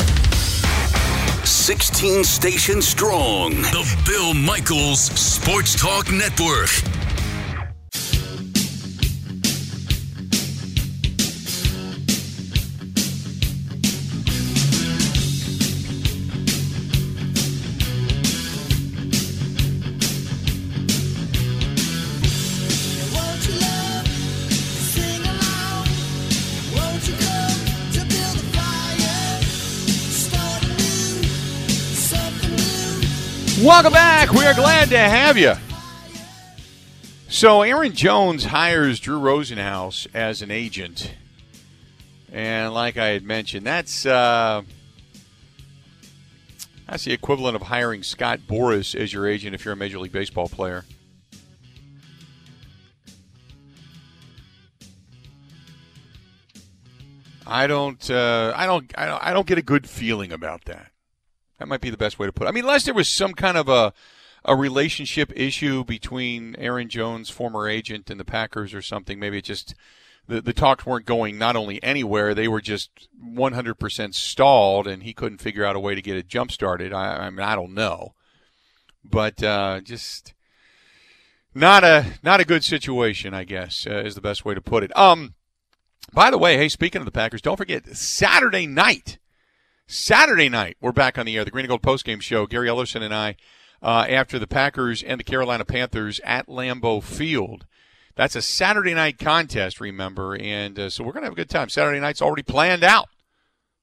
16 1.45 2.25
stations 2.25 2.87
strong. 2.87 3.51
The 3.51 4.03
Bill 4.07 4.35
Michaels 4.35 5.01
Sports 5.01 5.81
Talk 5.81 6.11
Network. 6.13 6.69
Welcome 33.69 33.93
back. 33.93 34.33
We 34.33 34.47
are 34.47 34.55
glad 34.55 34.89
to 34.89 34.99
have 34.99 35.37
you. 35.37 35.53
So, 37.29 37.61
Aaron 37.61 37.93
Jones 37.93 38.47
hires 38.47 38.99
Drew 38.99 39.21
Rosenhaus 39.21 40.07
as 40.15 40.41
an 40.41 40.51
agent. 40.51 41.13
And 42.33 42.73
like 42.73 42.97
I 42.97 43.09
had 43.09 43.25
mentioned, 43.25 43.67
that's 43.67 44.07
uh, 44.07 44.63
that's 46.89 47.05
the 47.05 47.13
equivalent 47.13 47.57
of 47.57 47.63
hiring 47.63 48.03
Scott 48.03 48.41
Boras 48.49 48.99
as 48.99 49.13
your 49.13 49.29
agent 49.29 49.55
if 49.55 49.67
you're 49.67 49.75
a 49.75 49.77
Major 49.77 49.99
League 49.99 50.13
Baseball 50.13 50.49
player. 50.49 50.87
I 57.47 57.67
don't, 57.67 58.11
uh, 58.11 58.55
I 58.57 58.65
don't, 58.65 58.91
I 58.97 59.05
don't, 59.05 59.23
I 59.25 59.33
don't 59.35 59.47
get 59.47 59.59
a 59.59 59.63
good 59.63 59.87
feeling 59.87 60.33
about 60.33 60.65
that. 60.65 60.91
That 61.59 61.69
might 61.69 61.81
be 61.81 61.91
the 61.91 61.97
best 61.97 62.19
way 62.19 62.27
to 62.27 62.33
put 62.33 62.47
it. 62.47 62.51
I 62.51 62.53
mean, 62.53 62.65
unless 62.65 62.85
there 62.85 62.95
was 62.95 63.09
some 63.09 63.35
kind 63.35 63.57
of 63.57 63.69
a 63.69 63.93
a 64.45 64.57
relationship 64.57 65.33
issue 65.35 65.85
between 65.85 66.57
Aaron 66.57 66.89
Jones, 66.89 67.31
former 67.31 67.69
agent, 67.69 68.11
and 68.11 68.19
the 68.19 68.25
Packers 68.25 68.73
or 68.73 68.83
something. 68.83 69.19
Maybe 69.19 69.39
it 69.39 69.45
just 69.45 69.75
the 70.27 70.41
the 70.41 70.53
talks 70.53 70.87
weren't 70.87 71.07
going 71.07 71.39
not 71.39 71.57
only 71.57 71.83
anywhere, 71.83 72.35
they 72.35 72.49
were 72.49 72.61
just 72.61 73.09
100% 73.23 74.15
stalled, 74.15 74.87
and 74.87 75.03
he 75.03 75.13
couldn't 75.13 75.41
figure 75.41 75.65
out 75.65 75.77
a 75.77 75.81
way 75.81 75.95
to 75.95 76.03
get 76.03 76.17
it 76.17 76.29
jump 76.29 76.53
started. 76.53 76.93
I, 76.93 77.27
I 77.27 77.31
mean, 77.31 77.41
I 77.41 77.55
don't 77.55 77.75
know, 77.75 78.15
but 79.05 79.43
uh, 79.43 79.81
just 79.83 80.35
not 81.55 81.85
a 81.85 82.19
not 82.23 82.41
a 82.41 82.47
good 82.47 82.65
situation, 82.65 83.35
I 83.35 83.45
guess, 83.45 83.87
uh, 83.87 84.03
is 84.05 84.15
the 84.15 84.21
best 84.21 84.45
way 84.45 84.55
to 84.55 84.61
put 84.61 84.85
it. 84.85 84.97
Um, 84.97 85.35
by 86.13 86.31
the 86.31 86.39
way, 86.39 86.57
hey, 86.57 86.69
speaking 86.69 87.01
of 87.01 87.07
the 87.07 87.13
Packers, 87.13 87.43
don't 87.43 87.57
forget 87.57 87.87
Saturday 87.97 88.67
night 88.67 89.19
Saturday 89.91 90.51
night, 90.51 90.77
we're 90.83 90.93
back 90.93 91.17
on 91.17 91.25
the 91.25 91.35
air, 91.39 91.47
the 91.47 91.51
Green 91.51 91.65
and 91.65 91.71
Gold 91.71 91.81
postgame 91.81 92.21
show. 92.21 92.47
Gary 92.47 92.69
Ellerson 92.69 93.01
and 93.01 93.15
I, 93.15 93.37
uh, 93.83 94.05
after 94.07 94.39
the 94.39 94.47
Packers 94.47 95.03
and 95.03 95.19
the 95.19 95.25
Carolina 95.25 95.65
Panthers 95.65 96.21
at 96.25 96.47
Lambeau 96.47 97.03
Field. 97.03 97.65
That's 98.15 98.37
a 98.37 98.43
Saturday 98.43 98.93
night 98.93 99.19
contest, 99.19 99.81
remember, 99.81 100.37
and 100.37 100.79
uh, 100.79 100.91
so 100.91 101.03
we're 101.03 101.13
going 101.13 101.23
to 101.23 101.29
have 101.29 101.33
a 101.33 101.37
good 101.37 101.49
time. 101.49 101.71
Saturday 101.71 102.01
night's 102.01 102.21
already 102.21 102.43
planned 102.43 102.85
out. 102.85 103.09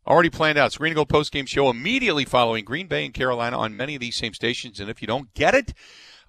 Already 0.05 0.29
planned 0.29 0.59
out. 0.59 0.67
It's 0.67 0.77
Green 0.77 0.91
and 0.91 0.95
Gold 0.95 1.09
postgame 1.09 1.47
show 1.47 1.71
immediately 1.71 2.23
following 2.23 2.65
Green 2.65 2.85
Bay 2.85 3.03
and 3.03 3.13
Carolina 3.13 3.57
on 3.57 3.75
many 3.75 3.95
of 3.95 3.99
these 3.99 4.15
same 4.15 4.35
stations. 4.35 4.79
And 4.79 4.91
if 4.91 5.01
you 5.01 5.07
don't 5.07 5.33
get 5.33 5.55
it, 5.55 5.73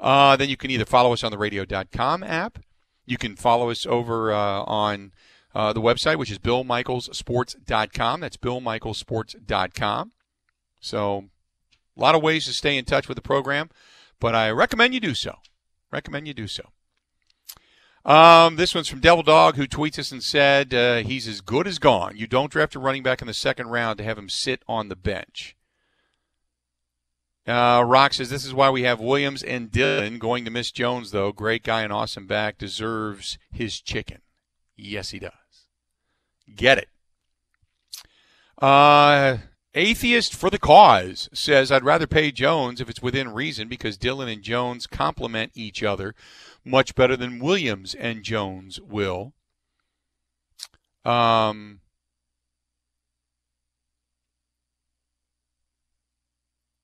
uh, 0.00 0.36
then 0.36 0.48
you 0.48 0.56
can 0.56 0.70
either 0.70 0.86
follow 0.86 1.12
us 1.12 1.22
on 1.22 1.30
the 1.30 1.36
radio.com 1.36 2.22
app. 2.22 2.60
You 3.04 3.18
can 3.18 3.36
follow 3.36 3.68
us 3.68 3.84
over 3.84 4.32
uh, 4.32 4.62
on 4.62 5.12
uh, 5.56 5.72
the 5.72 5.80
website, 5.80 6.18
which 6.18 6.30
is 6.30 6.38
BillMichaelsSports.com. 6.38 8.20
That's 8.20 8.36
BillMichaelsSports.com. 8.36 10.12
So, 10.80 11.24
a 11.96 12.00
lot 12.00 12.14
of 12.14 12.22
ways 12.22 12.44
to 12.44 12.52
stay 12.52 12.76
in 12.76 12.84
touch 12.84 13.08
with 13.08 13.16
the 13.16 13.22
program, 13.22 13.70
but 14.20 14.34
I 14.34 14.50
recommend 14.50 14.92
you 14.92 15.00
do 15.00 15.14
so. 15.14 15.36
Recommend 15.90 16.28
you 16.28 16.34
do 16.34 16.46
so. 16.46 16.64
Um, 18.04 18.56
this 18.56 18.74
one's 18.74 18.88
from 18.88 19.00
Devil 19.00 19.22
Dog, 19.22 19.56
who 19.56 19.66
tweets 19.66 19.98
us 19.98 20.12
and 20.12 20.22
said 20.22 20.74
uh, 20.74 20.96
he's 20.96 21.26
as 21.26 21.40
good 21.40 21.66
as 21.66 21.78
gone. 21.78 22.18
You 22.18 22.26
don't 22.26 22.52
draft 22.52 22.74
a 22.74 22.78
running 22.78 23.02
back 23.02 23.22
in 23.22 23.26
the 23.26 23.32
second 23.32 23.68
round 23.68 23.96
to 23.96 24.04
have 24.04 24.18
him 24.18 24.28
sit 24.28 24.62
on 24.68 24.90
the 24.90 24.94
bench. 24.94 25.56
Uh, 27.46 27.82
Rock 27.86 28.12
says 28.12 28.28
this 28.28 28.44
is 28.44 28.52
why 28.52 28.68
we 28.68 28.82
have 28.82 29.00
Williams 29.00 29.42
and 29.42 29.70
Dillon 29.70 30.18
going 30.18 30.44
to 30.44 30.50
miss 30.50 30.70
Jones, 30.70 31.12
though. 31.12 31.32
Great 31.32 31.62
guy 31.62 31.80
and 31.80 31.94
awesome 31.94 32.26
back 32.26 32.58
deserves 32.58 33.38
his 33.50 33.80
chicken. 33.80 34.20
Yes, 34.76 35.10
he 35.10 35.18
does. 35.18 35.45
Get 36.54 36.78
it. 36.78 36.88
Uh, 38.60 39.38
Atheist 39.74 40.34
for 40.34 40.48
the 40.48 40.58
cause 40.58 41.28
says 41.34 41.70
I'd 41.70 41.84
rather 41.84 42.06
pay 42.06 42.32
Jones 42.32 42.80
if 42.80 42.88
it's 42.88 43.02
within 43.02 43.34
reason 43.34 43.68
because 43.68 43.98
Dillon 43.98 44.28
and 44.28 44.42
Jones 44.42 44.86
complement 44.86 45.52
each 45.54 45.82
other 45.82 46.14
much 46.64 46.94
better 46.94 47.16
than 47.16 47.38
Williams 47.38 47.94
and 47.94 48.22
Jones 48.22 48.80
will. 48.80 49.34
Um, 51.04 51.80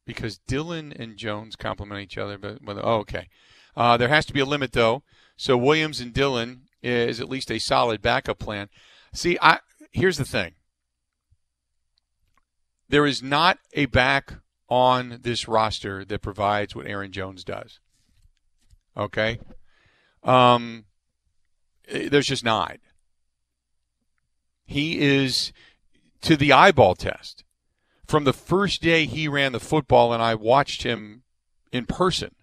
because 0.06 0.38
Dillon 0.46 0.92
and 0.92 1.16
Jones 1.16 1.56
complement 1.56 2.02
each 2.02 2.18
other, 2.18 2.36
but, 2.38 2.58
oh, 2.66 2.98
okay. 2.98 3.28
Uh, 3.74 3.96
there 3.96 4.08
has 4.08 4.26
to 4.26 4.34
be 4.34 4.40
a 4.40 4.44
limit 4.44 4.72
though. 4.72 5.02
So 5.36 5.56
Williams 5.56 6.00
and 6.00 6.12
Dillon 6.12 6.64
is 6.82 7.20
at 7.20 7.30
least 7.30 7.50
a 7.50 7.58
solid 7.58 8.02
backup 8.02 8.38
plan. 8.38 8.68
See, 9.12 9.38
I 9.40 9.58
here's 9.92 10.18
the 10.18 10.24
thing. 10.24 10.54
There 12.88 13.06
is 13.06 13.22
not 13.22 13.58
a 13.72 13.86
back 13.86 14.34
on 14.68 15.18
this 15.22 15.48
roster 15.48 16.04
that 16.04 16.22
provides 16.22 16.74
what 16.74 16.86
Aaron 16.86 17.12
Jones 17.12 17.44
does. 17.44 17.78
Okay? 18.96 19.38
Um, 20.22 20.84
eh, 21.88 22.08
there's 22.10 22.26
just 22.26 22.44
not. 22.44 22.78
He 24.64 25.00
is 25.00 25.52
to 26.22 26.36
the 26.36 26.52
eyeball 26.52 26.94
test. 26.94 27.44
From 28.06 28.24
the 28.24 28.32
first 28.32 28.82
day 28.82 29.06
he 29.06 29.28
ran 29.28 29.52
the 29.52 29.60
football 29.60 30.12
and 30.12 30.22
I 30.22 30.34
watched 30.34 30.82
him 30.82 31.22
in 31.70 31.86
person, 31.86 32.34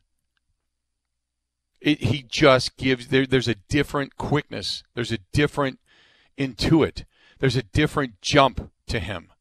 it, 1.80 2.02
he 2.04 2.24
just 2.24 2.78
gives 2.78 3.08
there, 3.08 3.26
there's 3.26 3.48
a 3.48 3.56
different 3.56 4.18
quickness, 4.18 4.84
there's 4.94 5.12
a 5.12 5.20
different 5.32 5.80
intuit, 6.40 7.04
there's 7.40 7.56
a 7.56 7.64
different 7.64 8.22
jump 8.22 8.72
to 8.88 9.00
him. 9.00 9.32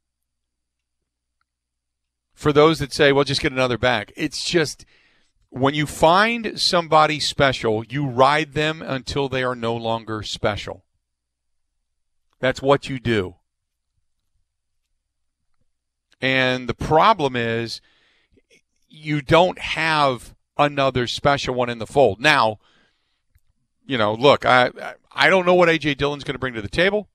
For 2.35 2.53
those 2.53 2.79
that 2.79 2.93
say, 2.93 3.13
well, 3.13 3.25
just 3.25 3.41
get 3.41 3.53
another 3.53 3.79
back, 3.79 4.13
it's 4.17 4.45
just 4.45 4.85
when 5.51 5.75
you 5.75 5.87
find 5.87 6.61
somebody 6.61 7.19
special, 7.19 7.85
you 7.85 8.07
ride 8.07 8.53
them 8.53 8.83
until 8.83 9.29
they 9.29 9.43
are 9.43 9.57
no 9.57 9.75
longer 9.75 10.23
special. 10.23 10.85
That's 12.41 12.63
what 12.63 12.89
you 12.89 13.01
do. 13.01 13.37
And 16.21 16.69
the 16.69 16.75
problem 16.75 17.35
is 17.37 17.81
you 18.89 19.21
don't 19.21 19.59
have 19.59 20.35
another 20.57 21.07
special 21.07 21.55
one 21.55 21.69
in 21.71 21.79
the 21.79 21.87
fold. 21.87 22.21
Now, 22.21 22.59
you 23.89 23.99
know, 23.99 24.15
look, 24.15 24.45
I 24.45 24.71
I 25.11 25.29
don't 25.29 25.47
know 25.47 25.55
what 25.55 25.69
AJ 25.69 25.97
Dillon's 25.97 26.23
going 26.23 26.35
to 26.35 26.39
bring 26.39 26.55
to 26.55 26.63
the 26.63 26.69
table. 26.69 27.09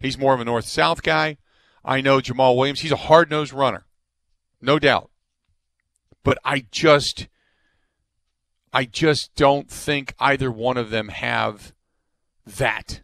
He's 0.00 0.18
more 0.18 0.34
of 0.34 0.40
a 0.40 0.44
north 0.44 0.64
south 0.64 1.04
guy. 1.04 1.36
I 1.84 2.00
know 2.00 2.18
Jamaal 2.18 2.56
Williams, 2.56 2.80
he's 2.80 2.92
a 2.92 2.96
hard-nosed 2.96 3.52
runner. 3.52 3.86
No 4.60 4.78
doubt. 4.78 5.10
But 6.24 6.38
I 6.44 6.64
just 6.72 7.28
I 8.72 8.86
just 8.86 9.34
don't 9.34 9.70
think 9.70 10.14
either 10.18 10.50
one 10.50 10.78
of 10.78 10.90
them 10.90 11.08
have 11.08 11.74
that. 12.46 13.02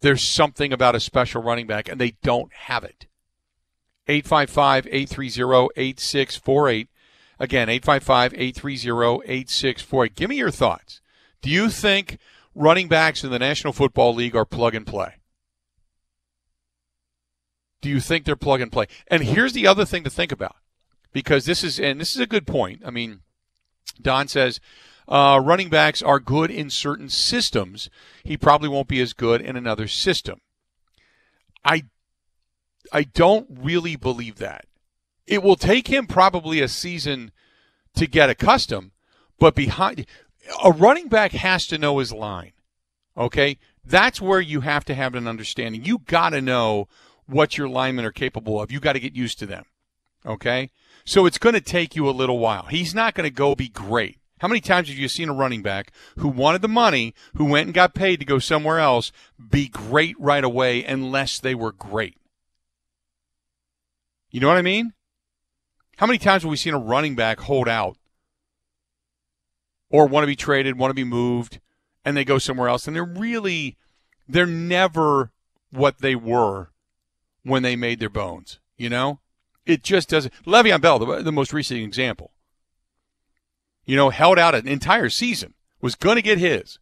There's 0.00 0.26
something 0.26 0.72
about 0.72 0.96
a 0.96 1.00
special 1.00 1.42
running 1.42 1.66
back, 1.66 1.88
and 1.88 2.00
they 2.00 2.12
don't 2.22 2.52
have 2.54 2.84
it. 2.84 3.06
855 4.08 4.86
830 4.86 5.68
8648. 5.76 6.88
Again, 7.38 7.68
855 7.68 8.32
830 8.34 9.30
8648. 9.30 10.14
Give 10.14 10.30
me 10.30 10.36
your 10.36 10.50
thoughts. 10.50 11.02
Do 11.42 11.50
you 11.50 11.70
think 11.70 12.18
running 12.54 12.88
backs 12.88 13.24
in 13.24 13.30
the 13.30 13.38
National 13.38 13.72
Football 13.72 14.14
League 14.14 14.36
are 14.36 14.44
plug 14.44 14.74
and 14.74 14.86
play? 14.86 15.16
Do 17.80 17.88
you 17.88 18.00
think 18.00 18.24
they're 18.24 18.36
plug 18.36 18.60
and 18.60 18.70
play? 18.70 18.86
And 19.06 19.22
here's 19.22 19.54
the 19.54 19.66
other 19.66 19.84
thing 19.84 20.04
to 20.04 20.10
think 20.10 20.32
about 20.32 20.56
because 21.12 21.46
this 21.46 21.64
is, 21.64 21.80
and 21.80 22.00
this 22.00 22.14
is 22.14 22.20
a 22.20 22.26
good 22.26 22.46
point. 22.46 22.82
I 22.84 22.90
mean, 22.90 23.20
Don 24.00 24.28
says, 24.28 24.60
uh, 25.08 25.40
running 25.42 25.70
backs 25.70 26.02
are 26.02 26.20
good 26.20 26.50
in 26.50 26.70
certain 26.70 27.08
systems. 27.08 27.90
He 28.22 28.36
probably 28.36 28.68
won't 28.68 28.88
be 28.88 29.00
as 29.00 29.12
good 29.12 29.40
in 29.40 29.56
another 29.56 29.88
system. 29.88 30.40
I 31.64 31.84
I 32.92 33.02
don't 33.02 33.46
really 33.50 33.96
believe 33.96 34.36
that. 34.36 34.64
It 35.26 35.42
will 35.42 35.56
take 35.56 35.88
him 35.88 36.06
probably 36.06 36.60
a 36.60 36.68
season 36.68 37.32
to 37.94 38.06
get 38.06 38.30
accustomed, 38.30 38.92
but 39.38 39.54
behind 39.54 40.06
a 40.62 40.70
running 40.70 41.08
back 41.08 41.32
has 41.32 41.66
to 41.68 41.78
know 41.78 41.98
his 41.98 42.12
line. 42.12 42.52
Okay? 43.16 43.58
That's 43.84 44.20
where 44.20 44.40
you 44.40 44.60
have 44.60 44.84
to 44.86 44.94
have 44.94 45.14
an 45.14 45.26
understanding. 45.26 45.84
You 45.84 45.98
got 45.98 46.30
to 46.30 46.40
know 46.40 46.88
what 47.26 47.56
your 47.56 47.68
linemen 47.68 48.04
are 48.04 48.12
capable 48.12 48.60
of. 48.60 48.70
You 48.70 48.80
got 48.80 48.94
to 48.94 49.00
get 49.00 49.14
used 49.14 49.38
to 49.40 49.46
them. 49.46 49.64
Okay? 50.24 50.70
So 51.04 51.26
it's 51.26 51.38
going 51.38 51.54
to 51.54 51.60
take 51.60 51.96
you 51.96 52.08
a 52.08 52.12
little 52.12 52.38
while. 52.38 52.66
He's 52.66 52.94
not 52.94 53.14
going 53.14 53.28
to 53.28 53.34
go 53.34 53.54
be 53.54 53.68
great. 53.68 54.18
How 54.40 54.48
many 54.48 54.60
times 54.60 54.88
have 54.88 54.96
you 54.96 55.08
seen 55.08 55.28
a 55.28 55.34
running 55.34 55.62
back 55.62 55.92
who 56.16 56.28
wanted 56.28 56.62
the 56.62 56.68
money, 56.68 57.14
who 57.34 57.44
went 57.44 57.66
and 57.66 57.74
got 57.74 57.94
paid 57.94 58.20
to 58.20 58.24
go 58.24 58.38
somewhere 58.38 58.78
else, 58.78 59.12
be 59.50 59.68
great 59.68 60.18
right 60.18 60.42
away 60.42 60.82
unless 60.82 61.38
they 61.38 61.54
were 61.54 61.72
great? 61.72 62.16
You 64.30 64.40
know 64.40 64.48
what 64.48 64.56
I 64.56 64.62
mean? 64.62 64.94
How 65.98 66.06
many 66.06 66.18
times 66.18 66.42
have 66.42 66.50
we 66.50 66.56
seen 66.56 66.72
a 66.72 66.78
running 66.78 67.14
back 67.14 67.40
hold 67.40 67.68
out 67.68 67.98
or 69.90 70.06
want 70.06 70.22
to 70.22 70.28
be 70.28 70.36
traded, 70.36 70.78
want 70.78 70.90
to 70.90 70.94
be 70.94 71.04
moved, 71.04 71.60
and 72.04 72.16
they 72.16 72.24
go 72.24 72.38
somewhere 72.38 72.68
else 72.68 72.86
and 72.86 72.96
they're 72.96 73.04
really 73.04 73.76
they're 74.28 74.46
never 74.46 75.32
what 75.70 75.98
they 75.98 76.14
were 76.14 76.70
when 77.42 77.62
they 77.62 77.76
made 77.76 78.00
their 78.00 78.08
bones, 78.08 78.58
you 78.76 78.88
know? 78.88 79.20
It 79.66 79.82
just 79.82 80.08
doesn't 80.08 80.32
Le'Veon 80.44 80.80
Bell, 80.80 80.98
the, 80.98 81.22
the 81.22 81.32
most 81.32 81.52
recent 81.52 81.80
example 81.80 82.32
you 83.90 83.96
know, 83.96 84.10
held 84.10 84.38
out 84.38 84.54
an 84.54 84.68
entire 84.68 85.08
season, 85.08 85.54
was 85.80 85.96
going 85.96 86.14
to 86.14 86.22
get 86.22 86.38
his, 86.38 86.78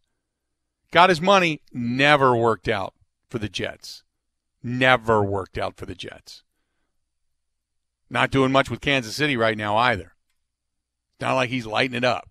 got 0.91 1.09
his 1.09 1.19
money, 1.19 1.59
never 1.73 2.35
worked 2.35 2.67
out 2.67 2.93
for 3.29 3.39
the 3.39 3.49
Jets. 3.49 4.03
Never 4.61 5.23
worked 5.23 5.57
out 5.57 5.75
for 5.75 5.87
the 5.87 5.95
Jets. 5.95 6.43
Not 8.11 8.29
doing 8.29 8.51
much 8.51 8.69
with 8.69 8.79
Kansas 8.79 9.15
City 9.15 9.35
right 9.35 9.57
now 9.57 9.75
either. 9.75 10.13
Not 11.19 11.33
like 11.33 11.49
he's 11.49 11.65
lighting 11.65 11.97
it 11.97 12.03
up. 12.03 12.29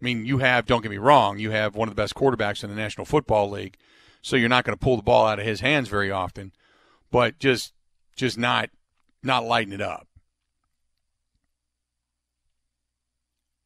I 0.00 0.04
mean, 0.04 0.24
you 0.24 0.38
have, 0.38 0.66
don't 0.66 0.82
get 0.82 0.90
me 0.90 0.98
wrong, 0.98 1.38
you 1.38 1.50
have 1.50 1.76
one 1.76 1.88
of 1.88 1.94
the 1.94 2.00
best 2.00 2.14
quarterbacks 2.14 2.64
in 2.64 2.70
the 2.70 2.76
National 2.76 3.04
Football 3.04 3.50
League, 3.50 3.76
so 4.22 4.36
you're 4.36 4.48
not 4.48 4.64
going 4.64 4.76
to 4.76 4.82
pull 4.82 4.96
the 4.96 5.02
ball 5.02 5.26
out 5.26 5.38
of 5.38 5.46
his 5.46 5.60
hands 5.60 5.88
very 5.88 6.10
often, 6.10 6.52
but 7.10 7.38
just 7.38 7.72
just 8.16 8.38
not 8.38 8.70
not 9.22 9.44
lighting 9.44 9.72
it 9.72 9.80
up. 9.80 10.06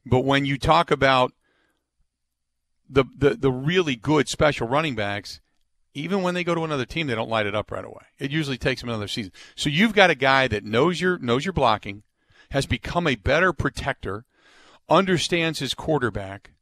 But 0.06 0.20
when 0.20 0.44
you 0.44 0.58
talk 0.58 0.90
about 0.90 1.32
the, 2.88 3.04
the, 3.16 3.30
the 3.30 3.50
really 3.50 3.96
good 3.96 4.28
special 4.28 4.68
running 4.68 4.94
backs, 4.94 5.40
even 5.94 6.22
when 6.22 6.34
they 6.34 6.44
go 6.44 6.54
to 6.54 6.64
another 6.64 6.84
team, 6.84 7.06
they 7.06 7.14
don't 7.14 7.30
light 7.30 7.46
it 7.46 7.54
up 7.54 7.70
right 7.70 7.84
away. 7.84 8.02
It 8.18 8.30
usually 8.30 8.58
takes 8.58 8.80
them 8.80 8.90
another 8.90 9.08
season. 9.08 9.32
So 9.54 9.70
you've 9.70 9.94
got 9.94 10.10
a 10.10 10.14
guy 10.14 10.48
that 10.48 10.64
knows 10.64 11.00
your 11.00 11.18
knows 11.18 11.44
your 11.44 11.52
blocking, 11.52 12.02
has 12.50 12.66
become 12.66 13.06
a 13.06 13.14
better 13.14 13.52
protector, 13.52 14.24
understands 14.88 15.58
his 15.58 15.74
quarterback, 15.74 16.52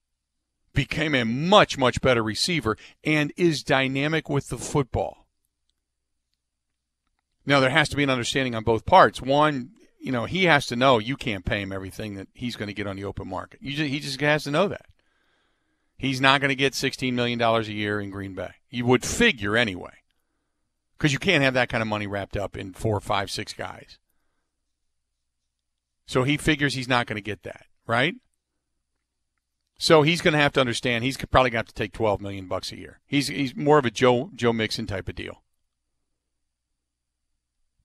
became 0.72 1.14
a 1.14 1.24
much 1.24 1.76
much 1.76 2.00
better 2.00 2.22
receiver, 2.22 2.76
and 3.04 3.32
is 3.36 3.62
dynamic 3.62 4.28
with 4.28 4.48
the 4.48 4.58
football. 4.58 5.26
Now 7.44 7.60
there 7.60 7.70
has 7.70 7.88
to 7.90 7.96
be 7.96 8.02
an 8.02 8.10
understanding 8.10 8.54
on 8.54 8.64
both 8.64 8.86
parts. 8.86 9.20
One, 9.20 9.70
you 10.00 10.12
know, 10.12 10.24
he 10.24 10.44
has 10.44 10.66
to 10.66 10.76
know 10.76 10.98
you 10.98 11.16
can't 11.16 11.44
pay 11.44 11.62
him 11.62 11.72
everything 11.72 12.14
that 12.14 12.28
he's 12.34 12.56
going 12.56 12.68
to 12.68 12.74
get 12.74 12.86
on 12.86 12.96
the 12.96 13.04
open 13.04 13.28
market. 13.28 13.62
Just, 13.62 13.82
he 13.82 14.00
just 14.00 14.20
has 14.20 14.44
to 14.44 14.50
know 14.50 14.68
that. 14.68 14.86
He's 15.96 16.20
not 16.20 16.40
going 16.40 16.48
to 16.48 16.56
get 16.56 16.72
$16 16.72 17.12
million 17.12 17.40
a 17.40 17.60
year 17.62 18.00
in 18.00 18.10
Green 18.10 18.34
Bay. 18.34 18.50
You 18.68 18.84
would 18.86 19.04
figure 19.04 19.56
anyway. 19.56 19.94
Because 20.98 21.12
you 21.12 21.20
can't 21.20 21.44
have 21.44 21.54
that 21.54 21.68
kind 21.68 21.82
of 21.82 21.88
money 21.88 22.06
wrapped 22.06 22.36
up 22.36 22.56
in 22.56 22.72
four, 22.72 23.00
five, 23.00 23.30
six 23.30 23.52
guys. 23.52 23.98
So 26.06 26.24
he 26.24 26.36
figures 26.36 26.74
he's 26.74 26.88
not 26.88 27.06
going 27.06 27.16
to 27.16 27.22
get 27.22 27.44
that, 27.44 27.66
right? 27.86 28.14
So 29.78 30.02
he's 30.02 30.20
going 30.20 30.34
to 30.34 30.40
have 30.40 30.52
to 30.52 30.60
understand 30.60 31.02
he's 31.02 31.16
probably 31.16 31.50
going 31.50 31.64
to 31.64 31.66
have 31.66 31.66
to 31.66 31.74
take 31.74 31.92
12 31.92 32.20
million 32.20 32.46
bucks 32.46 32.72
a 32.72 32.78
year. 32.78 33.00
He's 33.06 33.28
he's 33.28 33.56
more 33.56 33.78
of 33.78 33.84
a 33.84 33.90
Joe 33.90 34.30
Joe 34.34 34.52
Mixon 34.52 34.86
type 34.86 35.08
of 35.08 35.14
deal. 35.14 35.42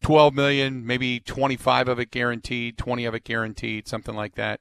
12 0.01 0.33
million, 0.35 0.85
maybe 0.85 1.19
25 1.19 1.87
of 1.87 1.99
it 1.99 2.11
guaranteed, 2.11 2.77
20 2.77 3.05
of 3.05 3.15
it 3.15 3.23
guaranteed, 3.23 3.87
something 3.87 4.15
like 4.15 4.35
that. 4.35 4.59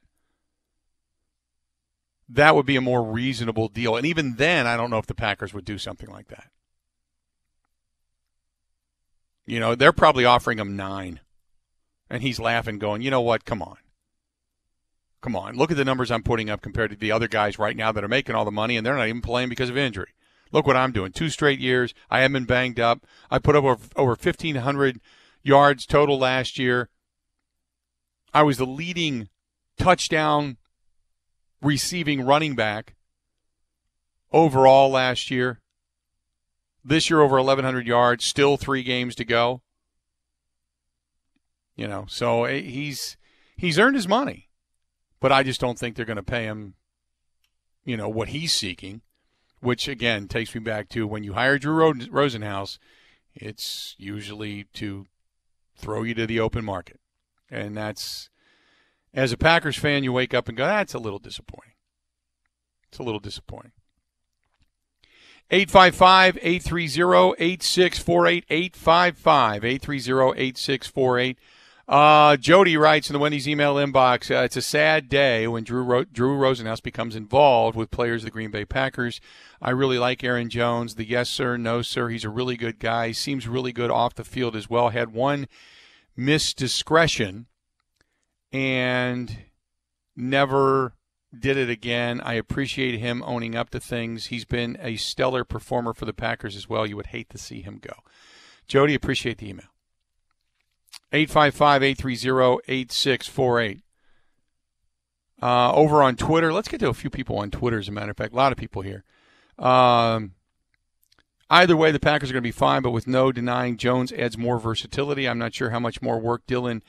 that 2.29 2.55
would 2.55 2.65
be 2.65 2.75
a 2.75 2.81
more 2.81 3.03
reasonable 3.03 3.67
deal. 3.67 3.95
And 3.95 4.05
even 4.05 4.35
then, 4.35 4.67
I 4.67 4.75
don't 4.75 4.89
know 4.89 4.97
if 4.97 5.05
the 5.05 5.15
Packers 5.15 5.53
would 5.53 5.65
do 5.65 5.77
something 5.77 6.09
like 6.09 6.27
that. 6.27 6.49
You 9.45 9.59
know, 9.59 9.75
they're 9.75 9.93
probably 9.93 10.25
offering 10.25 10.59
him 10.59 10.75
nine. 10.75 11.21
And 12.09 12.21
he's 12.21 12.39
laughing, 12.39 12.79
going, 12.79 13.01
you 13.01 13.11
know 13.11 13.21
what? 13.21 13.45
Come 13.45 13.61
on. 13.61 13.77
Come 15.21 15.35
on. 15.35 15.55
Look 15.55 15.71
at 15.71 15.77
the 15.77 15.85
numbers 15.85 16.11
I'm 16.11 16.23
putting 16.23 16.49
up 16.49 16.61
compared 16.61 16.91
to 16.91 16.95
the 16.95 17.11
other 17.11 17.27
guys 17.27 17.57
right 17.59 17.75
now 17.75 17.91
that 17.91 18.03
are 18.03 18.09
making 18.09 18.35
all 18.35 18.45
the 18.45 18.51
money, 18.51 18.77
and 18.77 18.85
they're 18.85 18.95
not 18.95 19.07
even 19.07 19.21
playing 19.21 19.49
because 19.49 19.69
of 19.69 19.77
injury. 19.77 20.13
Look 20.51 20.65
what 20.65 20.77
I'm 20.77 20.91
doing. 20.91 21.11
Two 21.11 21.29
straight 21.29 21.59
years. 21.59 21.93
I 22.09 22.19
haven't 22.19 22.33
been 22.33 22.45
banged 22.45 22.79
up. 22.79 23.05
I 23.29 23.39
put 23.39 23.55
up 23.55 23.63
over, 23.63 23.83
over 23.95 24.11
1,500 24.11 25.01
yards 25.43 25.85
total 25.85 26.17
last 26.17 26.57
year. 26.57 26.89
I 28.33 28.43
was 28.43 28.57
the 28.57 28.65
leading 28.65 29.29
touchdown 29.77 30.57
receiving 31.61 32.21
running 32.21 32.55
back 32.55 32.95
overall 34.31 34.91
last 34.91 35.31
year. 35.31 35.61
This 36.83 37.09
year, 37.09 37.21
over 37.21 37.35
1,100 37.37 37.85
yards, 37.85 38.23
still 38.23 38.55
three 38.55 38.83
games 38.83 39.15
to 39.15 39.25
go. 39.25 39.61
You 41.75 41.87
know, 41.87 42.05
so 42.07 42.45
eh, 42.45 42.61
he's 42.61 43.17
he's 43.57 43.77
earned 43.77 43.95
his 43.95 44.07
money, 44.07 44.46
but 45.19 45.31
I 45.31 45.43
just 45.43 45.59
don't 45.59 45.77
think 45.77 45.95
they're 45.95 46.05
going 46.05 46.17
to 46.17 46.23
pay 46.23 46.43
him. 46.43 46.75
You 47.83 47.95
know 47.97 48.09
what 48.09 48.29
he's 48.29 48.53
seeking, 48.53 49.01
which 49.61 49.87
again 49.87 50.27
takes 50.27 50.53
me 50.53 50.59
back 50.59 50.89
to 50.89 51.07
when 51.07 51.23
you 51.23 51.33
hire 51.33 51.57
Drew 51.57 51.93
Rosenhaus, 51.93 52.77
it's 53.33 53.95
usually 53.97 54.65
to 54.73 55.05
throw 55.77 56.03
you 56.03 56.13
to 56.15 56.27
the 56.27 56.39
open 56.39 56.65
market, 56.65 56.99
and 57.49 57.77
that's 57.77 58.29
as 59.13 59.31
a 59.31 59.37
Packers 59.37 59.77
fan, 59.77 60.03
you 60.03 60.13
wake 60.13 60.33
up 60.33 60.47
and 60.47 60.57
go, 60.57 60.65
that's 60.65 60.93
a 60.93 60.99
little 60.99 61.19
disappointing. 61.19 61.73
It's 62.89 62.99
a 62.99 63.03
little 63.03 63.19
disappointing. 63.19 63.71
855 65.49 66.37
830 66.41 67.43
8648. 67.43 68.45
855 68.49 69.65
830 69.65 70.39
8648. 70.39 71.39
Uh, 71.87 72.35
Jody 72.35 72.75
writes 72.75 73.09
in 73.09 73.13
the 73.13 73.19
Wendy's 73.19 73.47
email 73.47 73.75
inbox, 73.75 74.29
uh, 74.29 74.43
it's 74.43 74.57
a 74.57 74.61
sad 74.61 75.07
day 75.07 75.47
when 75.47 75.63
Drew, 75.63 75.83
Ro- 75.83 76.03
Drew 76.03 76.37
Rosenhaus 76.37 76.83
becomes 76.83 77.15
involved 77.15 77.77
with 77.77 77.91
players 77.91 78.23
of 78.23 78.25
the 78.25 78.31
Green 78.31 78.51
Bay 78.51 78.65
Packers. 78.65 79.21
I 79.61 79.69
really 79.69 79.97
like 79.97 80.21
Aaron 80.21 80.49
Jones. 80.49 80.95
The 80.95 81.07
yes, 81.07 81.29
sir, 81.29 81.55
no, 81.55 81.81
sir. 81.81 82.09
He's 82.09 82.25
a 82.25 82.29
really 82.29 82.57
good 82.57 82.79
guy. 82.79 83.13
Seems 83.13 83.47
really 83.47 83.71
good 83.71 83.89
off 83.89 84.15
the 84.15 84.25
field 84.25 84.53
as 84.53 84.69
well. 84.69 84.89
Had 84.89 85.13
one 85.13 85.47
misdiscretion 86.17 87.45
and 88.51 89.37
never 90.13 90.93
did 91.37 91.55
it 91.55 91.69
again. 91.69 92.19
I 92.19 92.33
appreciate 92.33 92.99
him 92.99 93.23
owning 93.25 93.55
up 93.55 93.69
to 93.69 93.79
things. 93.79 94.25
He's 94.25 94.45
been 94.45 94.77
a 94.81 94.97
stellar 94.97 95.45
performer 95.45 95.93
for 95.93 96.03
the 96.03 96.13
Packers 96.13 96.57
as 96.57 96.67
well. 96.67 96.85
You 96.85 96.97
would 96.97 97.07
hate 97.07 97.29
to 97.29 97.37
see 97.37 97.61
him 97.61 97.79
go. 97.81 97.93
Jody, 98.67 98.93
appreciate 98.93 99.37
the 99.37 99.49
email. 99.49 99.67
855 101.11 101.83
830 101.83 102.59
8648. 102.67 103.81
Uh, 105.41 105.71
over 105.73 106.01
on 106.01 106.15
Twitter, 106.15 106.51
let's 106.51 106.67
get 106.67 106.79
to 106.79 106.89
a 106.89 106.93
few 106.93 107.09
people 107.09 107.37
on 107.37 107.51
Twitter, 107.51 107.77
as 107.77 107.87
a 107.87 107.91
matter 107.91 108.11
of 108.11 108.17
fact. 108.17 108.33
A 108.33 108.35
lot 108.35 108.51
of 108.51 108.57
people 108.57 108.81
here. 108.81 109.03
Um, 109.59 110.33
either 111.49 111.77
way, 111.77 111.91
the 111.91 111.99
Packers 111.99 112.29
are 112.29 112.33
going 112.33 112.41
to 112.41 112.47
be 112.47 112.51
fine, 112.51 112.81
but 112.81 112.91
with 112.91 113.07
no 113.07 113.31
denying 113.31 113.77
Jones 113.77 114.11
adds 114.11 114.37
more 114.37 114.59
versatility. 114.59 115.27
I'm 115.27 115.37
not 115.37 115.53
sure 115.53 115.69
how 115.69 115.79
much 115.79 116.01
more 116.01 116.19
work 116.19 116.45
Dillon 116.47 116.81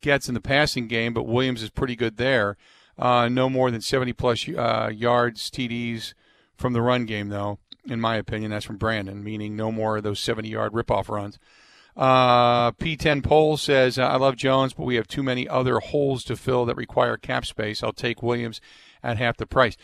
gets 0.00 0.28
in 0.28 0.34
the 0.34 0.40
passing 0.40 0.88
game, 0.88 1.14
but 1.14 1.26
Williams 1.26 1.62
is 1.62 1.70
pretty 1.70 1.94
good 1.94 2.16
there. 2.16 2.56
Uh, 2.98 3.28
no 3.28 3.48
more 3.48 3.70
than 3.70 3.80
70 3.80 4.12
plus 4.12 4.48
uh, 4.48 4.90
yards, 4.92 5.50
TDs 5.50 6.14
from 6.56 6.72
the 6.72 6.82
run 6.82 7.06
game, 7.06 7.28
though, 7.28 7.58
in 7.86 8.00
my 8.00 8.16
opinion. 8.16 8.50
That's 8.50 8.66
from 8.66 8.76
Brandon, 8.76 9.24
meaning 9.24 9.56
no 9.56 9.72
more 9.72 9.96
of 9.96 10.02
those 10.02 10.20
70 10.20 10.48
yard 10.48 10.72
ripoff 10.72 11.08
runs. 11.08 11.38
Uh, 11.96 12.72
P10 12.72 13.22
Poll 13.22 13.56
says, 13.56 13.98
I 13.98 14.16
love 14.16 14.36
Jones, 14.36 14.72
but 14.72 14.84
we 14.84 14.96
have 14.96 15.06
too 15.06 15.22
many 15.22 15.48
other 15.48 15.78
holes 15.78 16.24
to 16.24 16.36
fill 16.36 16.64
that 16.66 16.76
require 16.76 17.16
cap 17.16 17.44
space. 17.44 17.82
I'll 17.82 17.92
take 17.92 18.22
Williams 18.22 18.60
at 19.02 19.18
half 19.18 19.36
the 19.36 19.46
price. 19.46 19.76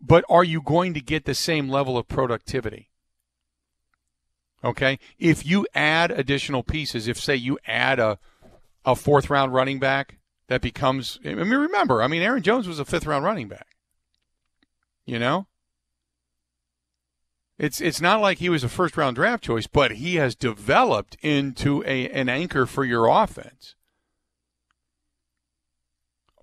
But 0.00 0.24
are 0.28 0.44
you 0.44 0.60
going 0.60 0.94
to 0.94 1.00
get 1.00 1.24
the 1.24 1.34
same 1.34 1.68
level 1.68 1.96
of 1.96 2.06
productivity? 2.06 2.90
Okay. 4.62 4.98
If 5.18 5.46
you 5.46 5.66
add 5.74 6.10
additional 6.10 6.62
pieces, 6.62 7.08
if, 7.08 7.18
say, 7.18 7.36
you 7.36 7.58
add 7.66 7.98
a, 7.98 8.18
a 8.84 8.94
fourth 8.94 9.30
round 9.30 9.54
running 9.54 9.78
back 9.78 10.18
that 10.48 10.60
becomes. 10.60 11.18
I 11.24 11.34
mean, 11.34 11.50
remember, 11.50 12.02
I 12.02 12.08
mean, 12.08 12.22
Aaron 12.22 12.42
Jones 12.42 12.66
was 12.66 12.78
a 12.78 12.84
fifth 12.84 13.06
round 13.06 13.24
running 13.24 13.48
back. 13.48 13.66
You 15.06 15.18
know, 15.18 15.46
it's 17.58 17.80
it's 17.80 18.00
not 18.00 18.20
like 18.20 18.38
he 18.38 18.48
was 18.48 18.62
a 18.62 18.68
first 18.68 18.96
round 18.96 19.16
draft 19.16 19.44
choice, 19.44 19.66
but 19.66 19.92
he 19.92 20.16
has 20.16 20.36
developed 20.36 21.16
into 21.22 21.82
a 21.84 22.08
an 22.10 22.28
anchor 22.28 22.66
for 22.66 22.84
your 22.84 23.06
offense. 23.06 23.74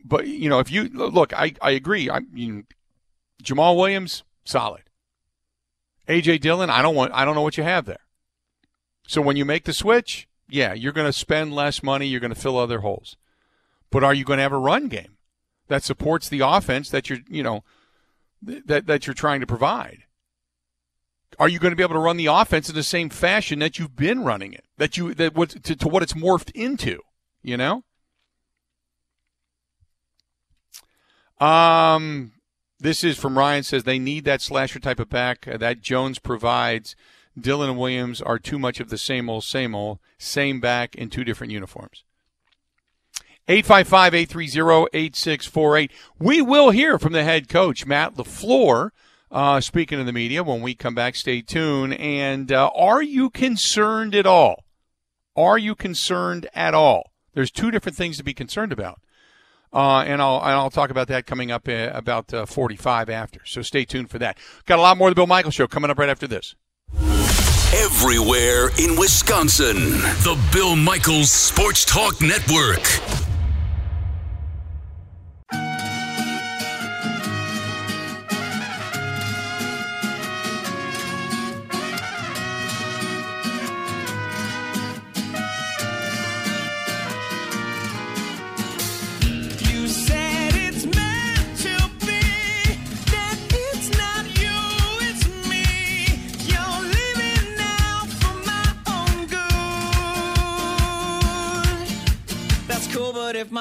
But 0.03 0.27
you 0.27 0.49
know, 0.49 0.59
if 0.59 0.69
you 0.69 0.89
look, 0.89 1.33
I, 1.33 1.53
I 1.61 1.71
agree. 1.71 2.09
I 2.09 2.19
mean, 2.19 2.67
Jamaal 3.41 3.77
Williams 3.77 4.23
solid. 4.43 4.83
AJ 6.07 6.41
Dillon, 6.41 6.69
I 6.69 6.81
don't 6.81 6.95
want 6.95 7.13
I 7.13 7.23
don't 7.23 7.35
know 7.35 7.41
what 7.41 7.57
you 7.57 7.63
have 7.63 7.85
there. 7.85 8.05
So 9.07 9.21
when 9.21 9.37
you 9.37 9.45
make 9.45 9.63
the 9.63 9.73
switch, 9.73 10.27
yeah, 10.49 10.73
you're 10.73 10.91
going 10.91 11.07
to 11.07 11.13
spend 11.13 11.53
less 11.53 11.81
money. 11.81 12.07
You're 12.07 12.19
going 12.19 12.33
to 12.33 12.39
fill 12.39 12.57
other 12.57 12.79
holes. 12.79 13.15
But 13.89 14.03
are 14.03 14.13
you 14.13 14.25
going 14.25 14.37
to 14.37 14.43
have 14.43 14.51
a 14.51 14.57
run 14.57 14.87
game 14.87 15.17
that 15.67 15.83
supports 15.83 16.27
the 16.27 16.41
offense 16.41 16.89
that 16.89 17.09
you're, 17.09 17.19
you 17.29 17.43
know, 17.43 17.63
that, 18.41 18.87
that 18.87 19.07
you're 19.07 19.13
trying 19.13 19.41
to 19.41 19.47
provide? 19.47 20.03
Are 21.39 21.49
you 21.49 21.59
going 21.59 21.71
to 21.71 21.75
be 21.75 21.83
able 21.83 21.95
to 21.95 21.99
run 21.99 22.17
the 22.17 22.27
offense 22.27 22.69
in 22.69 22.75
the 22.75 22.83
same 22.83 23.09
fashion 23.09 23.59
that 23.59 23.77
you've 23.77 23.95
been 23.95 24.23
running 24.23 24.53
it? 24.53 24.65
That 24.77 24.97
you 24.97 25.13
that 25.15 25.35
what 25.35 25.49
to, 25.63 25.75
to 25.75 25.87
what 25.87 26.03
it's 26.03 26.13
morphed 26.13 26.51
into, 26.51 26.99
you 27.41 27.57
know? 27.57 27.83
Um, 31.39 32.33
this 32.79 33.03
is 33.03 33.17
from 33.17 33.37
Ryan 33.37 33.63
says 33.63 33.83
they 33.83 33.99
need 33.99 34.25
that 34.25 34.41
slasher 34.41 34.79
type 34.79 34.99
of 34.99 35.09
back 35.09 35.47
uh, 35.47 35.57
that 35.57 35.81
Jones 35.81 36.19
provides. 36.19 36.95
Dillon 37.37 37.71
and 37.71 37.79
Williams 37.79 38.21
are 38.21 38.39
too 38.39 38.57
much 38.57 38.79
of 38.79 38.89
the 38.89 38.97
same 38.97 39.29
old, 39.29 39.43
same 39.43 39.75
old, 39.75 39.99
same 40.17 40.61
back 40.61 40.95
in 40.95 41.09
two 41.09 41.25
different 41.25 41.51
uniforms. 41.51 42.05
855 43.47 44.15
830 44.15 44.97
8648. 44.97 45.91
We 46.17 46.41
will 46.41 46.71
hear 46.71 46.97
from 46.97 47.13
the 47.13 47.23
head 47.23 47.47
coach, 47.47 47.85
Matt 47.85 48.15
LaFleur, 48.15 48.89
uh, 49.31 49.59
speaking 49.61 49.97
to 49.97 50.03
the 50.03 50.13
media 50.13 50.43
when 50.43 50.61
we 50.61 50.75
come 50.75 50.95
back. 50.95 51.15
Stay 51.15 51.41
tuned. 51.41 51.93
And 51.95 52.51
uh, 52.51 52.69
are 52.75 53.01
you 53.01 53.29
concerned 53.29 54.15
at 54.15 54.25
all? 54.25 54.63
Are 55.35 55.57
you 55.57 55.75
concerned 55.75 56.47
at 56.53 56.73
all? 56.73 57.11
There's 57.33 57.51
two 57.51 57.71
different 57.71 57.97
things 57.97 58.17
to 58.17 58.23
be 58.23 58.33
concerned 58.33 58.71
about. 58.71 59.01
Uh, 59.73 60.05
and 60.07 60.21
I'll 60.21 60.39
and 60.39 60.51
I'll 60.51 60.69
talk 60.69 60.89
about 60.89 61.09
that 61.09 61.25
coming 61.25 61.51
up 61.51 61.67
uh, 61.67 61.89
about 61.93 62.33
uh, 62.33 62.45
45 62.45 63.09
after. 63.09 63.41
So 63.45 63.61
stay 63.61 63.83
tuned 63.83 64.09
for 64.09 64.19
that. 64.19 64.37
Got 64.65 64.79
a 64.79 64.81
lot 64.81 64.97
more 64.97 65.09
of 65.09 65.11
the 65.11 65.19
Bill 65.19 65.27
Michael 65.27 65.51
Show 65.51 65.67
coming 65.67 65.91
up 65.91 65.99
right 65.99 66.07
after 66.07 66.27
this 66.27 66.55
everywhere 67.75 68.69
in 68.79 68.97
Wisconsin. 68.97 69.75
The 70.23 70.39
Bill 70.53 70.75
Michaels 70.75 71.31
Sports 71.31 71.83
Talk 71.83 72.21
Network. 72.21 73.24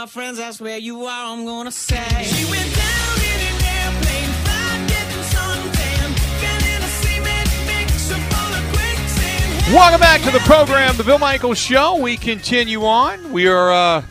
My 0.04 0.08
friends 0.08 0.38
ask 0.38 0.60
where 0.60 0.76
you 0.76 1.06
are, 1.06 1.32
I'm 1.32 1.46
gonna 1.46 1.72
say 1.72 1.96
she 2.24 2.44
went 2.50 2.76
down 2.76 3.16
in 3.16 3.40
an 3.40 3.64
airplane, 3.64 4.32
five 4.44 4.86
getting 4.86 5.22
suntan, 5.32 6.10
in 6.42 6.82
a 6.82 6.90
cement 7.00 7.50
mixer 7.66 8.14
full 8.14 8.54
of 8.54 8.72
quicksand. 8.74 9.72
Welcome 9.72 10.00
back 10.00 10.20
to 10.20 10.30
the 10.30 10.40
program, 10.40 10.94
the 10.98 11.04
Bill 11.04 11.18
Michaels 11.18 11.56
Show. 11.56 11.96
We 11.96 12.18
continue 12.18 12.84
on. 12.84 13.32
We 13.32 13.48
are 13.48 13.72
uh, 13.72 14.02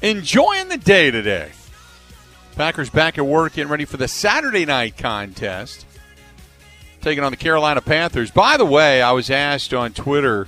enjoying 0.00 0.68
the 0.68 0.76
day 0.76 1.10
today. 1.10 1.50
Packers 2.54 2.88
back 2.88 3.18
at 3.18 3.26
work, 3.26 3.54
getting 3.54 3.68
ready 3.68 3.84
for 3.84 3.96
the 3.96 4.06
Saturday 4.06 4.64
night 4.64 4.96
contest, 4.96 5.86
taking 7.00 7.24
on 7.24 7.32
the 7.32 7.36
Carolina 7.36 7.80
Panthers. 7.80 8.30
By 8.30 8.56
the 8.56 8.64
way, 8.64 9.02
I 9.02 9.10
was 9.10 9.28
asked 9.28 9.74
on 9.74 9.92
Twitter 9.92 10.46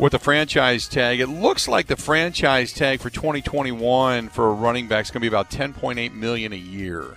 with 0.00 0.12
the 0.12 0.18
franchise 0.18 0.88
tag. 0.88 1.20
It 1.20 1.26
looks 1.26 1.68
like 1.68 1.86
the 1.86 1.96
franchise 1.96 2.72
tag 2.72 3.00
for 3.00 3.10
2021 3.10 4.30
for 4.30 4.48
a 4.48 4.52
running 4.52 4.88
back 4.88 5.04
is 5.04 5.10
going 5.10 5.20
to 5.20 5.24
be 5.24 5.28
about 5.28 5.50
10.8 5.50 6.14
million 6.14 6.54
a 6.54 6.56
year. 6.56 7.16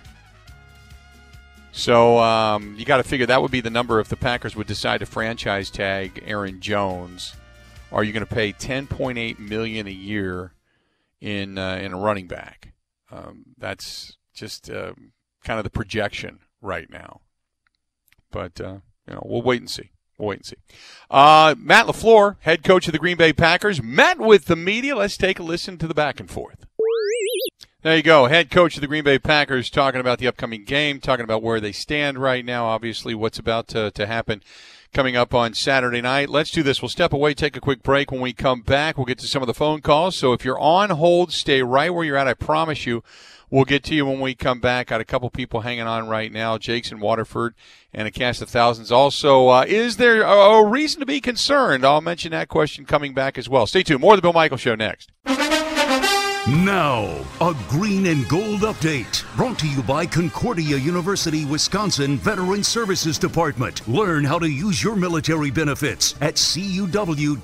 So 1.72 2.20
um, 2.20 2.76
you 2.78 2.84
got 2.84 2.98
to 2.98 3.04
figure 3.04 3.26
that 3.26 3.42
would 3.42 3.52
be 3.52 3.62
the 3.62 3.70
number 3.70 4.02
if 4.02 4.10
the 4.10 4.18
Packers 4.18 4.58
would 4.58 4.68
decide 4.68 5.00
to 5.00 5.06
franchise 5.06 5.70
tag 5.70 6.22
Aaron 6.26 6.60
Jones. 6.60 7.34
Are 7.94 8.04
you 8.04 8.12
going 8.12 8.26
to 8.26 8.36
pay 8.36 8.52
10.8 8.52 9.40
million 9.40 9.88
a 9.88 9.92
year 9.92 10.52
in 11.22 11.58
uh, 11.58 11.76
in 11.76 11.94
a 11.94 11.98
running 11.98 12.28
back? 12.28 12.74
Um, 13.10 13.46
that's 13.58 14.18
just 14.34 14.70
uh, 14.70 14.94
kind 15.46 15.58
of 15.58 15.64
the 15.64 15.70
projection 15.70 16.40
right 16.62 16.90
now. 16.90 17.22
But 18.30 18.60
uh, 18.60 18.80
you 19.08 19.14
know, 19.14 19.24
we'll 19.26 19.42
wait 19.42 19.62
and 19.62 19.70
see. 19.70 19.92
Wait 20.26 20.40
and 20.40 20.46
see. 20.46 20.56
Uh, 21.10 21.56
Matt 21.58 21.86
LaFleur, 21.86 22.38
head 22.42 22.64
coach 22.64 22.88
of 22.88 22.92
the 22.92 23.00
Green 23.00 23.18
Bay 23.18 23.34
Packers, 23.34 23.82
met 23.82 24.20
with 24.20 24.46
the 24.46 24.56
media. 24.56 24.96
Let's 24.96 25.18
take 25.18 25.40
a 25.40 25.44
listen 25.44 25.78
to 25.78 25.88
the 25.88 25.94
back 25.94 26.20
and 26.20 26.30
forth. 26.30 26.66
There 27.84 27.98
you 27.98 28.04
go. 28.04 28.28
Head 28.28 28.50
coach 28.50 28.76
of 28.76 28.82
the 28.82 28.88
Green 28.88 29.04
Bay 29.04 29.20
Packers 29.20 29.70
talking 29.70 30.00
about 30.00 30.18
the 30.18 30.28
upcoming 30.28 30.64
game, 30.64 31.02
talking 31.02 31.26
about 31.26 31.44
where 31.44 31.60
they 31.60 31.74
stand 31.74 32.18
right 32.18 32.46
now, 32.46 32.66
obviously, 32.66 33.14
what's 33.14 33.38
about 33.38 33.68
to, 33.70 33.92
to 33.92 34.08
happen 34.08 34.42
coming 34.94 35.18
up 35.18 35.34
on 35.34 35.54
Saturday 35.54 36.00
night. 36.00 36.30
Let's 36.30 36.52
do 36.52 36.64
this. 36.64 36.82
We'll 36.82 36.88
step 36.88 37.12
away, 37.12 37.34
take 37.34 37.58
a 37.58 37.62
quick 37.62 37.84
break. 37.84 38.12
When 38.12 38.22
we 38.22 38.32
come 38.32 38.62
back, 38.62 38.98
we'll 38.98 39.06
get 39.06 39.20
to 39.20 39.28
some 39.28 39.44
of 39.44 39.48
the 39.48 39.54
phone 39.54 39.82
calls. 39.82 40.16
So 40.16 40.32
if 40.32 40.46
you're 40.46 40.60
on 40.60 40.92
hold, 40.92 41.34
stay 41.34 41.62
right 41.62 41.94
where 41.94 42.06
you're 42.06 42.16
at. 42.16 42.28
I 42.28 42.36
promise 42.36 42.86
you. 42.86 43.04
We'll 43.50 43.66
get 43.66 43.84
to 43.86 43.96
you 43.96 44.06
when 44.06 44.20
we 44.20 44.36
come 44.36 44.60
back. 44.60 44.88
Got 44.88 45.02
a 45.02 45.06
couple 45.06 45.30
people 45.30 45.62
hanging 45.62 45.88
on 45.88 46.08
right 46.08 46.32
now. 46.32 46.58
Jake's 46.58 46.92
in 46.92 47.00
Waterford 47.00 47.54
and 47.94 48.08
a 48.08 48.12
cast 48.12 48.42
of 48.42 48.50
thousands. 48.50 48.92
Also, 48.92 49.50
uh, 49.50 49.66
is 49.68 49.98
there 49.98 50.22
a, 50.22 50.28
a 50.28 50.66
reason 50.68 51.00
to 51.00 51.06
be 51.06 51.22
concerned? 51.22 51.86
I'll 51.86 52.02
mention 52.02 52.32
that 52.32 52.48
question 52.48 52.86
coming 52.86 53.14
back 53.14 53.38
as 53.38 53.48
well. 53.48 53.68
Stay 53.68 53.84
tuned. 53.84 54.02
More 54.02 54.14
of 54.14 54.18
the 54.18 54.22
Bill 54.22 54.34
Michael 54.34 54.58
Show 54.58 54.76
next. 54.76 55.12
Now, 56.46 57.06
a 57.40 57.56
green 57.70 58.06
and 58.08 58.28
gold 58.28 58.64
update 58.64 59.24
brought 59.38 59.58
to 59.60 59.68
you 59.68 59.82
by 59.82 60.06
Concordia 60.06 60.76
University, 60.76 61.46
Wisconsin 61.46 62.18
Veteran 62.18 62.66
Services 62.66 63.18
Department. 63.18 63.88
Learn 63.88 64.26
how 64.26 64.40
to 64.40 64.50
use 64.50 64.84
your 64.84 64.98
military 64.98 65.52
benefits 65.52 66.16
at 66.20 66.36
cuw.edu 66.36 67.40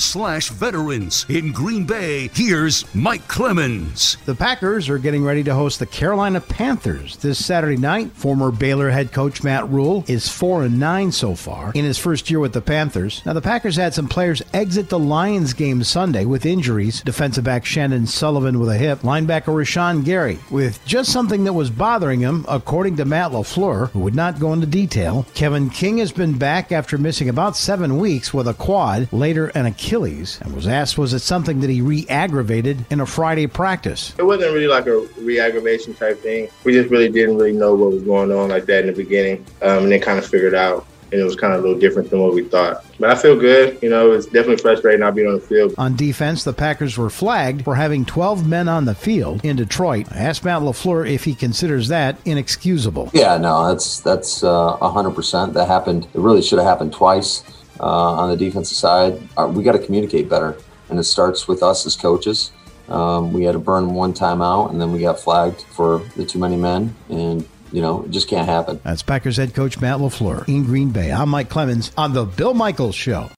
slash 0.00 0.48
veterans. 0.48 1.24
In 1.28 1.52
Green 1.52 1.86
Bay, 1.86 2.30
here's 2.34 2.92
Mike 2.96 3.28
Clemens. 3.28 4.16
The 4.24 4.34
Packers 4.34 4.88
are 4.88 4.98
getting 4.98 5.22
ready 5.22 5.44
to 5.44 5.54
host 5.54 5.78
the 5.78 5.86
Carolina 5.86 6.40
Panthers 6.40 7.16
this 7.18 7.46
Saturday 7.46 7.76
night. 7.76 8.10
Former 8.10 8.50
Baylor 8.50 8.90
head 8.90 9.12
coach 9.12 9.44
Matt 9.44 9.68
Rhule 9.68 10.02
is 10.08 10.28
4 10.28 10.64
and 10.64 10.80
9 10.80 11.12
so 11.12 11.36
far 11.36 11.70
in 11.76 11.84
his 11.84 11.98
first 11.98 12.28
year 12.28 12.40
with 12.40 12.54
the 12.54 12.60
Panthers. 12.60 13.24
Now 13.24 13.34
the 13.34 13.40
Packers 13.40 13.76
had 13.76 13.94
some 13.94 14.08
players 14.08 14.42
exit 14.52 14.88
the 14.88 14.98
Lions 14.98 15.52
game 15.52 15.84
Sunday 15.84 16.24
with 16.24 16.44
injuries. 16.44 17.00
Defensive 17.00 17.44
back 17.44 17.62
Chandon 17.62 17.83
Sullivan 18.06 18.58
with 18.58 18.68
a 18.68 18.76
hip, 18.76 19.00
linebacker 19.00 19.46
Rashan 19.46 20.04
Gary 20.04 20.38
with 20.50 20.84
just 20.84 21.12
something 21.12 21.44
that 21.44 21.52
was 21.52 21.70
bothering 21.70 22.20
him 22.20 22.44
according 22.48 22.96
to 22.96 23.04
Matt 23.04 23.32
LaFleur, 23.32 23.90
who 23.90 24.00
would 24.00 24.14
not 24.14 24.38
go 24.38 24.52
into 24.52 24.66
detail. 24.66 25.26
Kevin 25.34 25.70
King 25.70 25.98
has 25.98 26.12
been 26.12 26.38
back 26.38 26.72
after 26.72 26.98
missing 26.98 27.28
about 27.28 27.56
7 27.56 27.98
weeks 27.98 28.32
with 28.32 28.48
a 28.48 28.54
quad, 28.54 29.12
later 29.12 29.48
an 29.48 29.66
Achilles, 29.66 30.38
and 30.42 30.54
was 30.54 30.66
asked 30.66 30.98
was 30.98 31.12
it 31.12 31.20
something 31.20 31.60
that 31.60 31.70
he 31.70 31.80
re-aggravated 31.80 32.84
in 32.90 33.00
a 33.00 33.06
Friday 33.06 33.46
practice. 33.46 34.14
It 34.18 34.24
wasn't 34.24 34.52
really 34.52 34.68
like 34.68 34.86
a 34.86 35.06
re-aggravation 35.18 35.94
type 35.94 36.20
thing. 36.20 36.48
We 36.64 36.72
just 36.72 36.90
really 36.90 37.08
didn't 37.08 37.36
really 37.36 37.52
know 37.52 37.74
what 37.74 37.92
was 37.92 38.02
going 38.02 38.32
on 38.32 38.48
like 38.48 38.66
that 38.66 38.80
in 38.80 38.86
the 38.86 38.92
beginning, 38.92 39.44
um, 39.62 39.84
and 39.84 39.92
then 39.92 40.00
kind 40.00 40.18
of 40.18 40.26
figured 40.26 40.54
out. 40.54 40.86
And 41.14 41.22
it 41.22 41.24
was 41.24 41.36
kind 41.36 41.54
of 41.54 41.60
a 41.60 41.62
little 41.62 41.78
different 41.78 42.10
than 42.10 42.18
what 42.18 42.34
we 42.34 42.42
thought. 42.42 42.84
But 42.98 43.10
I 43.10 43.14
feel 43.14 43.38
good. 43.38 43.78
You 43.80 43.88
know, 43.88 44.10
it's 44.10 44.26
definitely 44.26 44.56
frustrating 44.56 44.98
not 44.98 45.14
being 45.14 45.28
on 45.28 45.34
the 45.34 45.40
field. 45.40 45.76
On 45.78 45.94
defense, 45.94 46.42
the 46.42 46.52
Packers 46.52 46.98
were 46.98 47.08
flagged 47.08 47.62
for 47.62 47.76
having 47.76 48.04
12 48.04 48.48
men 48.48 48.68
on 48.68 48.84
the 48.84 48.96
field 48.96 49.44
in 49.44 49.54
Detroit. 49.54 50.08
I 50.10 50.16
asked 50.16 50.44
Matt 50.44 50.62
LaFleur 50.62 51.08
if 51.08 51.22
he 51.22 51.36
considers 51.36 51.86
that 51.86 52.18
inexcusable. 52.24 53.10
Yeah, 53.14 53.36
no, 53.36 53.68
that's 53.68 54.00
that's 54.00 54.42
uh, 54.42 54.76
100%. 54.78 55.52
That 55.52 55.68
happened. 55.68 56.08
It 56.12 56.20
really 56.20 56.42
should 56.42 56.58
have 56.58 56.66
happened 56.66 56.92
twice 56.92 57.44
uh, 57.78 57.84
on 57.84 58.30
the 58.30 58.36
defensive 58.36 58.76
side. 58.76 59.22
Uh, 59.36 59.46
we 59.46 59.62
got 59.62 59.72
to 59.72 59.78
communicate 59.78 60.28
better, 60.28 60.56
and 60.88 60.98
it 60.98 61.04
starts 61.04 61.46
with 61.46 61.62
us 61.62 61.86
as 61.86 61.94
coaches. 61.94 62.50
Um, 62.88 63.32
we 63.32 63.44
had 63.44 63.52
to 63.52 63.58
burn 63.60 63.94
one 63.94 64.12
time 64.12 64.42
out, 64.42 64.72
and 64.72 64.80
then 64.80 64.90
we 64.90 64.98
got 64.98 65.20
flagged 65.20 65.62
for 65.62 66.00
the 66.16 66.24
too 66.24 66.40
many 66.40 66.56
men, 66.56 66.94
and 67.08 67.48
you 67.74 67.82
know, 67.82 68.04
it 68.04 68.12
just 68.12 68.28
can't 68.28 68.48
happen. 68.48 68.80
That's 68.84 69.02
Packers 69.02 69.36
head 69.36 69.52
coach 69.52 69.80
Matt 69.80 69.98
LaFleur 69.98 70.48
in 70.48 70.62
Green 70.62 70.90
Bay. 70.90 71.10
I'm 71.10 71.28
Mike 71.28 71.48
Clemens 71.48 71.90
on 71.96 72.12
the 72.12 72.24
Bill 72.24 72.54
Michaels 72.54 72.94
Show. 72.94 73.30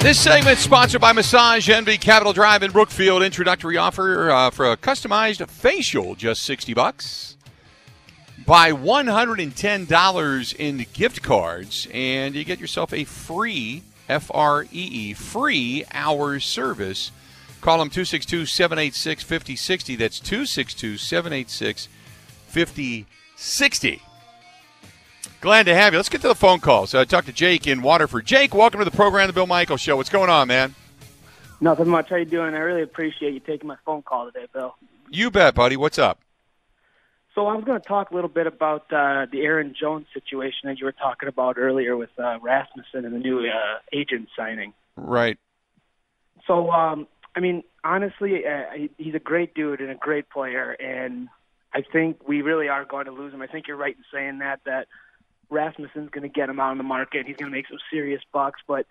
This 0.00 0.18
segment 0.18 0.58
sponsored 0.58 1.00
by 1.00 1.12
Massage 1.12 1.68
Envy 1.68 1.96
Capital 1.98 2.32
Drive 2.32 2.64
in 2.64 2.72
Brookfield. 2.72 3.22
Introductory 3.22 3.76
offer 3.76 4.28
uh, 4.28 4.50
for 4.50 4.72
a 4.72 4.76
customized 4.76 5.48
facial, 5.48 6.16
just 6.16 6.42
60 6.42 6.74
bucks. 6.74 7.36
Buy 8.44 8.72
$110 8.72 10.56
in 10.56 10.86
gift 10.92 11.22
cards, 11.22 11.86
and 11.94 12.34
you 12.34 12.42
get 12.42 12.58
yourself 12.58 12.92
a 12.92 13.04
free, 13.04 13.84
F 14.08 14.32
R 14.34 14.64
E 14.64 14.68
E, 14.72 15.12
free 15.14 15.84
hour 15.92 16.40
service. 16.40 17.12
Call 17.62 17.78
them 17.78 17.90
262 17.90 18.44
786 18.44 19.22
5060. 19.22 19.96
That's 19.96 20.18
262 20.18 20.98
786 20.98 21.88
5060. 22.48 24.02
Glad 25.40 25.66
to 25.66 25.74
have 25.74 25.92
you. 25.92 25.98
Let's 26.00 26.08
get 26.08 26.20
to 26.22 26.28
the 26.28 26.34
phone 26.34 26.58
calls. 26.58 26.92
I 26.92 27.00
uh, 27.00 27.04
talked 27.04 27.28
to 27.28 27.32
Jake 27.32 27.68
in 27.68 27.80
Waterford. 27.80 28.26
Jake, 28.26 28.52
welcome 28.52 28.80
to 28.80 28.84
the 28.84 28.90
program, 28.90 29.28
The 29.28 29.32
Bill 29.32 29.46
Michael 29.46 29.76
Show. 29.76 29.96
What's 29.96 30.10
going 30.10 30.28
on, 30.28 30.48
man? 30.48 30.74
Nothing 31.60 31.88
much. 31.88 32.10
How 32.10 32.16
you 32.16 32.24
doing? 32.24 32.52
I 32.54 32.58
really 32.58 32.82
appreciate 32.82 33.32
you 33.32 33.38
taking 33.38 33.68
my 33.68 33.76
phone 33.86 34.02
call 34.02 34.26
today, 34.26 34.46
Bill. 34.52 34.74
You 35.10 35.30
bet, 35.30 35.54
buddy. 35.54 35.76
What's 35.76 36.00
up? 36.00 36.18
So 37.36 37.46
I 37.46 37.54
was 37.54 37.64
going 37.64 37.80
to 37.80 37.86
talk 37.86 38.10
a 38.10 38.14
little 38.14 38.28
bit 38.28 38.48
about 38.48 38.92
uh, 38.92 39.26
the 39.30 39.42
Aaron 39.42 39.72
Jones 39.78 40.06
situation 40.12 40.68
that 40.68 40.80
you 40.80 40.84
were 40.84 40.92
talking 40.92 41.28
about 41.28 41.58
earlier 41.58 41.96
with 41.96 42.10
uh, 42.18 42.38
Rasmussen 42.42 43.04
and 43.04 43.14
the 43.14 43.20
new 43.20 43.46
uh, 43.46 43.78
agent 43.92 44.28
signing. 44.36 44.74
Right. 44.96 45.38
So, 46.46 46.72
um, 46.72 47.06
I 47.34 47.40
mean, 47.40 47.62
honestly, 47.82 48.46
uh, 48.46 48.70
he- 48.74 48.90
he's 48.98 49.14
a 49.14 49.18
great 49.18 49.54
dude 49.54 49.80
and 49.80 49.90
a 49.90 49.94
great 49.94 50.28
player, 50.30 50.72
and 50.72 51.28
I 51.74 51.80
think 51.82 52.26
we 52.28 52.42
really 52.42 52.68
are 52.68 52.84
going 52.84 53.06
to 53.06 53.12
lose 53.12 53.32
him. 53.32 53.40
I 53.42 53.46
think 53.46 53.66
you're 53.66 53.76
right 53.76 53.96
in 53.96 54.04
saying 54.12 54.38
that 54.40 54.60
that 54.64 54.88
Rasmussen's 55.50 56.10
going 56.10 56.22
to 56.22 56.28
get 56.28 56.48
him 56.48 56.60
out 56.60 56.70
on 56.70 56.78
the 56.78 56.84
market. 56.84 57.26
He's 57.26 57.36
going 57.36 57.50
to 57.50 57.56
make 57.56 57.68
some 57.68 57.78
serious 57.90 58.22
bucks, 58.32 58.60
but 58.66 58.86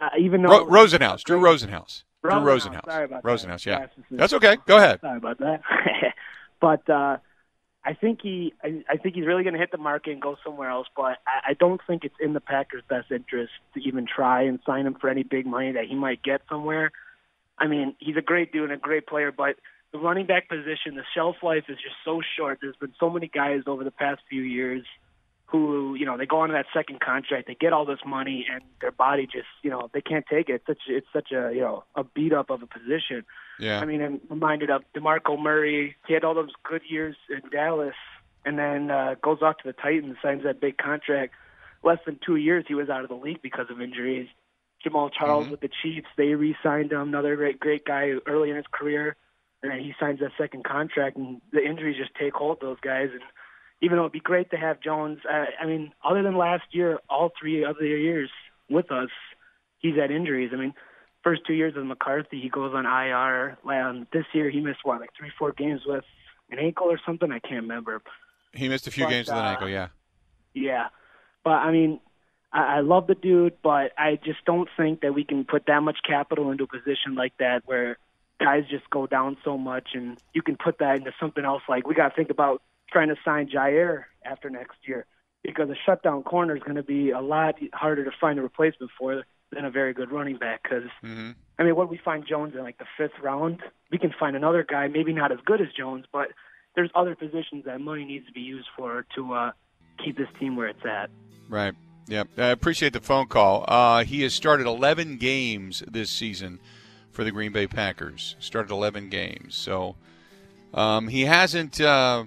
uh, 0.00 0.10
even 0.18 0.42
though 0.42 0.48
Ro- 0.48 0.66
Rosenhaus. 0.66 1.22
Drew 1.22 1.40
Rosenhaus. 1.40 2.02
Drew 2.22 2.32
Rosenhaus, 2.32 2.84
sorry 2.84 3.04
about 3.04 3.22
that. 3.22 3.28
Rosenhaus, 3.28 3.64
yeah. 3.66 3.78
Rasmussen. 3.80 4.16
That's 4.16 4.32
okay. 4.32 4.56
Go 4.66 4.76
ahead. 4.78 5.00
Sorry 5.00 5.16
about 5.16 5.38
that. 5.38 5.60
but 6.60 6.88
uh, 6.90 7.18
I 7.84 7.94
think 7.94 8.20
he, 8.22 8.52
I, 8.64 8.82
I 8.90 8.96
think 8.96 9.14
he's 9.14 9.26
really 9.26 9.44
going 9.44 9.54
to 9.54 9.60
hit 9.60 9.70
the 9.70 9.78
market 9.78 10.10
and 10.12 10.20
go 10.20 10.36
somewhere 10.44 10.68
else. 10.68 10.88
But 10.96 11.18
I, 11.26 11.50
I 11.50 11.54
don't 11.54 11.80
think 11.86 12.04
it's 12.04 12.16
in 12.20 12.32
the 12.32 12.40
Packers' 12.40 12.82
best 12.88 13.12
interest 13.12 13.52
to 13.74 13.80
even 13.80 14.06
try 14.06 14.42
and 14.42 14.58
sign 14.66 14.86
him 14.86 14.94
for 15.00 15.08
any 15.08 15.22
big 15.22 15.46
money 15.46 15.70
that 15.72 15.84
he 15.84 15.94
might 15.94 16.22
get 16.22 16.40
somewhere. 16.48 16.90
I 17.58 17.66
mean, 17.66 17.94
he's 17.98 18.16
a 18.16 18.22
great 18.22 18.52
dude 18.52 18.64
and 18.64 18.72
a 18.72 18.76
great 18.76 19.06
player, 19.06 19.32
but 19.32 19.56
the 19.92 19.98
running 19.98 20.26
back 20.26 20.48
position, 20.48 20.94
the 20.94 21.04
shelf 21.14 21.36
life 21.42 21.64
is 21.68 21.76
just 21.76 21.96
so 22.04 22.20
short. 22.36 22.58
There's 22.60 22.76
been 22.76 22.94
so 23.00 23.08
many 23.08 23.28
guys 23.28 23.62
over 23.66 23.84
the 23.84 23.90
past 23.90 24.20
few 24.28 24.42
years 24.42 24.84
who, 25.46 25.94
you 25.94 26.04
know, 26.04 26.18
they 26.18 26.26
go 26.26 26.40
on 26.40 26.48
to 26.48 26.54
that 26.54 26.66
second 26.74 27.00
contract, 27.00 27.46
they 27.46 27.54
get 27.54 27.72
all 27.72 27.86
this 27.86 28.00
money, 28.04 28.44
and 28.52 28.62
their 28.80 28.90
body 28.90 29.26
just, 29.26 29.46
you 29.62 29.70
know, 29.70 29.88
they 29.94 30.00
can't 30.00 30.26
take 30.28 30.48
it. 30.48 30.54
It's 30.54 30.66
such, 30.66 30.78
it's 30.88 31.06
such 31.12 31.30
a, 31.30 31.52
you 31.54 31.60
know, 31.60 31.84
a 31.94 32.02
beat 32.02 32.32
up 32.32 32.50
of 32.50 32.62
a 32.62 32.66
position. 32.66 33.24
Yeah. 33.60 33.78
I 33.80 33.84
mean, 33.84 34.02
I'm 34.02 34.20
reminded 34.28 34.70
of 34.70 34.82
DeMarco 34.94 35.40
Murray. 35.40 35.94
He 36.08 36.14
had 36.14 36.24
all 36.24 36.34
those 36.34 36.50
good 36.64 36.82
years 36.88 37.16
in 37.30 37.48
Dallas, 37.50 37.94
and 38.44 38.58
then 38.58 38.90
uh, 38.90 39.14
goes 39.22 39.38
off 39.40 39.58
to 39.58 39.68
the 39.68 39.72
Titans, 39.72 40.16
signs 40.20 40.42
that 40.42 40.60
big 40.60 40.78
contract. 40.78 41.34
Less 41.84 41.98
than 42.04 42.18
two 42.26 42.36
years, 42.36 42.64
he 42.66 42.74
was 42.74 42.88
out 42.88 43.02
of 43.02 43.08
the 43.08 43.14
league 43.14 43.40
because 43.40 43.66
of 43.70 43.80
injuries. 43.80 44.28
Jamaal 44.86 45.10
Charles 45.12 45.48
with 45.48 45.60
the 45.60 45.70
Chiefs, 45.82 46.06
they 46.16 46.34
re-signed 46.34 46.92
him. 46.92 47.08
Another 47.08 47.36
great, 47.36 47.58
great 47.58 47.84
guy 47.84 48.12
early 48.26 48.50
in 48.50 48.56
his 48.56 48.66
career, 48.70 49.16
and 49.62 49.72
then 49.72 49.80
he 49.80 49.94
signs 49.98 50.20
that 50.20 50.30
second 50.38 50.64
contract, 50.64 51.16
and 51.16 51.40
the 51.52 51.64
injuries 51.64 51.96
just 51.96 52.14
take 52.14 52.34
hold 52.34 52.58
of 52.58 52.60
those 52.60 52.80
guys. 52.80 53.08
And 53.12 53.22
even 53.80 53.96
though 53.96 54.04
it'd 54.04 54.12
be 54.12 54.20
great 54.20 54.50
to 54.50 54.56
have 54.56 54.80
Jones, 54.80 55.18
uh, 55.28 55.46
I 55.60 55.66
mean, 55.66 55.92
other 56.04 56.22
than 56.22 56.36
last 56.36 56.64
year, 56.70 56.98
all 57.10 57.32
three 57.38 57.64
other 57.64 57.84
years 57.84 58.30
with 58.70 58.90
us, 58.92 59.10
he's 59.78 59.96
had 59.96 60.10
injuries. 60.10 60.50
I 60.52 60.56
mean, 60.56 60.74
first 61.22 61.42
two 61.46 61.54
years 61.54 61.74
with 61.74 61.84
McCarthy, 61.84 62.40
he 62.40 62.48
goes 62.48 62.72
on 62.74 62.86
IR. 62.86 63.58
Um, 63.68 64.06
this 64.12 64.24
year, 64.32 64.50
he 64.50 64.60
missed 64.60 64.80
what, 64.84 65.00
like 65.00 65.10
three, 65.18 65.32
four 65.38 65.52
games 65.52 65.82
with 65.84 66.04
an 66.50 66.58
ankle 66.58 66.86
or 66.90 67.00
something. 67.04 67.30
I 67.32 67.40
can't 67.40 67.62
remember. 67.62 68.00
He 68.52 68.68
missed 68.68 68.86
a 68.86 68.90
few 68.90 69.04
But, 69.04 69.10
games 69.10 69.26
with 69.26 69.36
an 69.36 69.44
uh, 69.44 69.48
ankle, 69.48 69.68
yeah. 69.68 69.88
Yeah, 70.54 70.86
but 71.44 71.50
I 71.50 71.70
mean, 71.70 72.00
I, 72.52 72.76
I 72.76 72.80
love 72.80 73.06
the 73.06 73.14
dude, 73.14 73.54
but 73.62 73.92
I 73.98 74.18
just 74.24 74.44
don't 74.44 74.68
think 74.76 75.00
that 75.00 75.14
we 75.14 75.24
can 75.24 75.44
put 75.44 75.66
that 75.66 75.82
much 75.82 75.98
capital 76.06 76.50
into 76.50 76.64
a 76.64 76.66
position 76.66 77.14
like 77.14 77.32
that 77.38 77.62
where 77.66 77.98
guys 78.40 78.64
just 78.70 78.88
go 78.90 79.06
down 79.06 79.36
so 79.44 79.56
much, 79.56 79.88
and 79.94 80.18
you 80.34 80.42
can 80.42 80.56
put 80.56 80.78
that 80.78 80.96
into 80.96 81.12
something 81.20 81.44
else. 81.44 81.62
Like 81.68 81.86
we 81.86 81.94
got 81.94 82.10
to 82.10 82.14
think 82.14 82.30
about 82.30 82.62
trying 82.90 83.08
to 83.08 83.16
sign 83.24 83.48
Jaire 83.48 84.04
after 84.24 84.50
next 84.50 84.76
year 84.86 85.06
because 85.42 85.70
a 85.70 85.76
shutdown 85.84 86.22
corner 86.22 86.56
is 86.56 86.62
going 86.62 86.76
to 86.76 86.82
be 86.82 87.10
a 87.10 87.20
lot 87.20 87.56
harder 87.72 88.04
to 88.04 88.10
find 88.20 88.38
a 88.38 88.42
replacement 88.42 88.90
for 88.98 89.22
than 89.52 89.64
a 89.64 89.70
very 89.70 89.94
good 89.94 90.10
running 90.10 90.36
back. 90.36 90.62
Because 90.62 90.90
hmm 91.00 91.30
I 91.58 91.62
mean, 91.62 91.74
what 91.74 91.88
we 91.88 91.98
find 92.04 92.26
Jones 92.28 92.54
in 92.54 92.62
like 92.62 92.76
the 92.76 92.84
fifth 92.98 93.18
round, 93.22 93.62
we 93.90 93.96
can 93.96 94.12
find 94.20 94.36
another 94.36 94.62
guy, 94.62 94.88
maybe 94.88 95.14
not 95.14 95.32
as 95.32 95.38
good 95.46 95.62
as 95.62 95.68
Jones, 95.74 96.04
but 96.12 96.28
there's 96.74 96.90
other 96.94 97.14
positions 97.16 97.64
that 97.64 97.80
money 97.80 98.04
needs 98.04 98.26
to 98.26 98.32
be 98.32 98.42
used 98.42 98.68
for 98.76 99.06
to 99.14 99.32
uh, 99.32 99.50
keep 100.04 100.18
this 100.18 100.28
team 100.38 100.56
where 100.56 100.68
it's 100.68 100.84
at. 100.84 101.08
Right. 101.48 101.74
Yep. 102.08 102.28
I 102.38 102.46
appreciate 102.48 102.92
the 102.92 103.00
phone 103.00 103.26
call. 103.26 103.64
Uh, 103.66 104.04
he 104.04 104.22
has 104.22 104.32
started 104.32 104.66
11 104.66 105.16
games 105.16 105.82
this 105.88 106.10
season 106.10 106.60
for 107.10 107.24
the 107.24 107.32
Green 107.32 107.52
Bay 107.52 107.66
Packers. 107.66 108.36
Started 108.38 108.70
11 108.70 109.08
games. 109.08 109.54
So 109.56 109.96
um, 110.72 111.08
he 111.08 111.22
hasn't, 111.22 111.80
uh, 111.80 112.24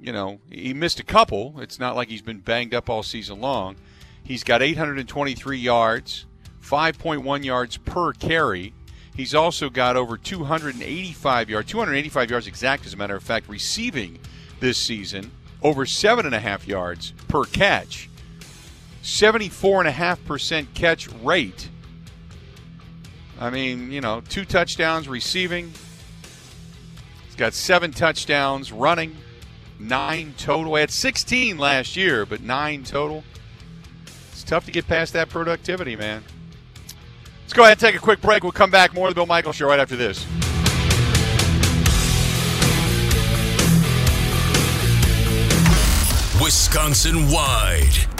you 0.00 0.12
know, 0.12 0.40
he 0.50 0.74
missed 0.74 1.00
a 1.00 1.04
couple. 1.04 1.60
It's 1.60 1.78
not 1.78 1.96
like 1.96 2.08
he's 2.08 2.22
been 2.22 2.40
banged 2.40 2.74
up 2.74 2.90
all 2.90 3.02
season 3.02 3.40
long. 3.40 3.76
He's 4.22 4.44
got 4.44 4.62
823 4.62 5.58
yards, 5.58 6.26
5.1 6.62 7.44
yards 7.44 7.76
per 7.78 8.12
carry. 8.12 8.74
He's 9.16 9.34
also 9.34 9.68
got 9.68 9.96
over 9.96 10.16
285 10.16 11.50
yards, 11.50 11.70
285 11.70 12.30
yards 12.30 12.46
exact, 12.46 12.86
as 12.86 12.94
a 12.94 12.96
matter 12.96 13.16
of 13.16 13.22
fact, 13.22 13.48
receiving 13.48 14.18
this 14.60 14.78
season, 14.78 15.32
over 15.62 15.84
seven 15.84 16.24
and 16.24 16.34
a 16.34 16.40
half 16.40 16.66
yards 16.66 17.12
per 17.28 17.44
catch, 17.44 18.08
74.5% 19.02 20.74
catch 20.74 21.08
rate. 21.22 21.68
I 23.40 23.50
mean, 23.50 23.90
you 23.90 24.00
know, 24.00 24.22
two 24.28 24.44
touchdowns 24.44 25.08
receiving. 25.08 25.72
He's 27.26 27.34
got 27.34 27.54
seven 27.54 27.90
touchdowns 27.92 28.70
running, 28.70 29.16
nine 29.78 30.34
total. 30.38 30.76
He 30.76 30.80
had 30.80 30.90
16 30.90 31.58
last 31.58 31.96
year, 31.96 32.24
but 32.24 32.40
nine 32.40 32.84
total. 32.84 33.24
It's 34.30 34.44
tough 34.44 34.64
to 34.66 34.70
get 34.70 34.86
past 34.86 35.12
that 35.14 35.28
productivity, 35.28 35.96
man. 35.96 36.22
Let's 37.42 37.52
go 37.52 37.62
ahead 37.62 37.72
and 37.72 37.80
take 37.80 37.96
a 37.96 37.98
quick 37.98 38.20
break. 38.20 38.44
We'll 38.44 38.52
come 38.52 38.70
back 38.70 38.94
more 38.94 39.08
of 39.08 39.14
the 39.14 39.18
Bill 39.18 39.26
Michael 39.26 39.52
Show 39.52 39.66
right 39.66 39.80
after 39.80 39.96
this. 39.96 40.24
Wisconsin 46.42 47.30
wide, 47.30 47.94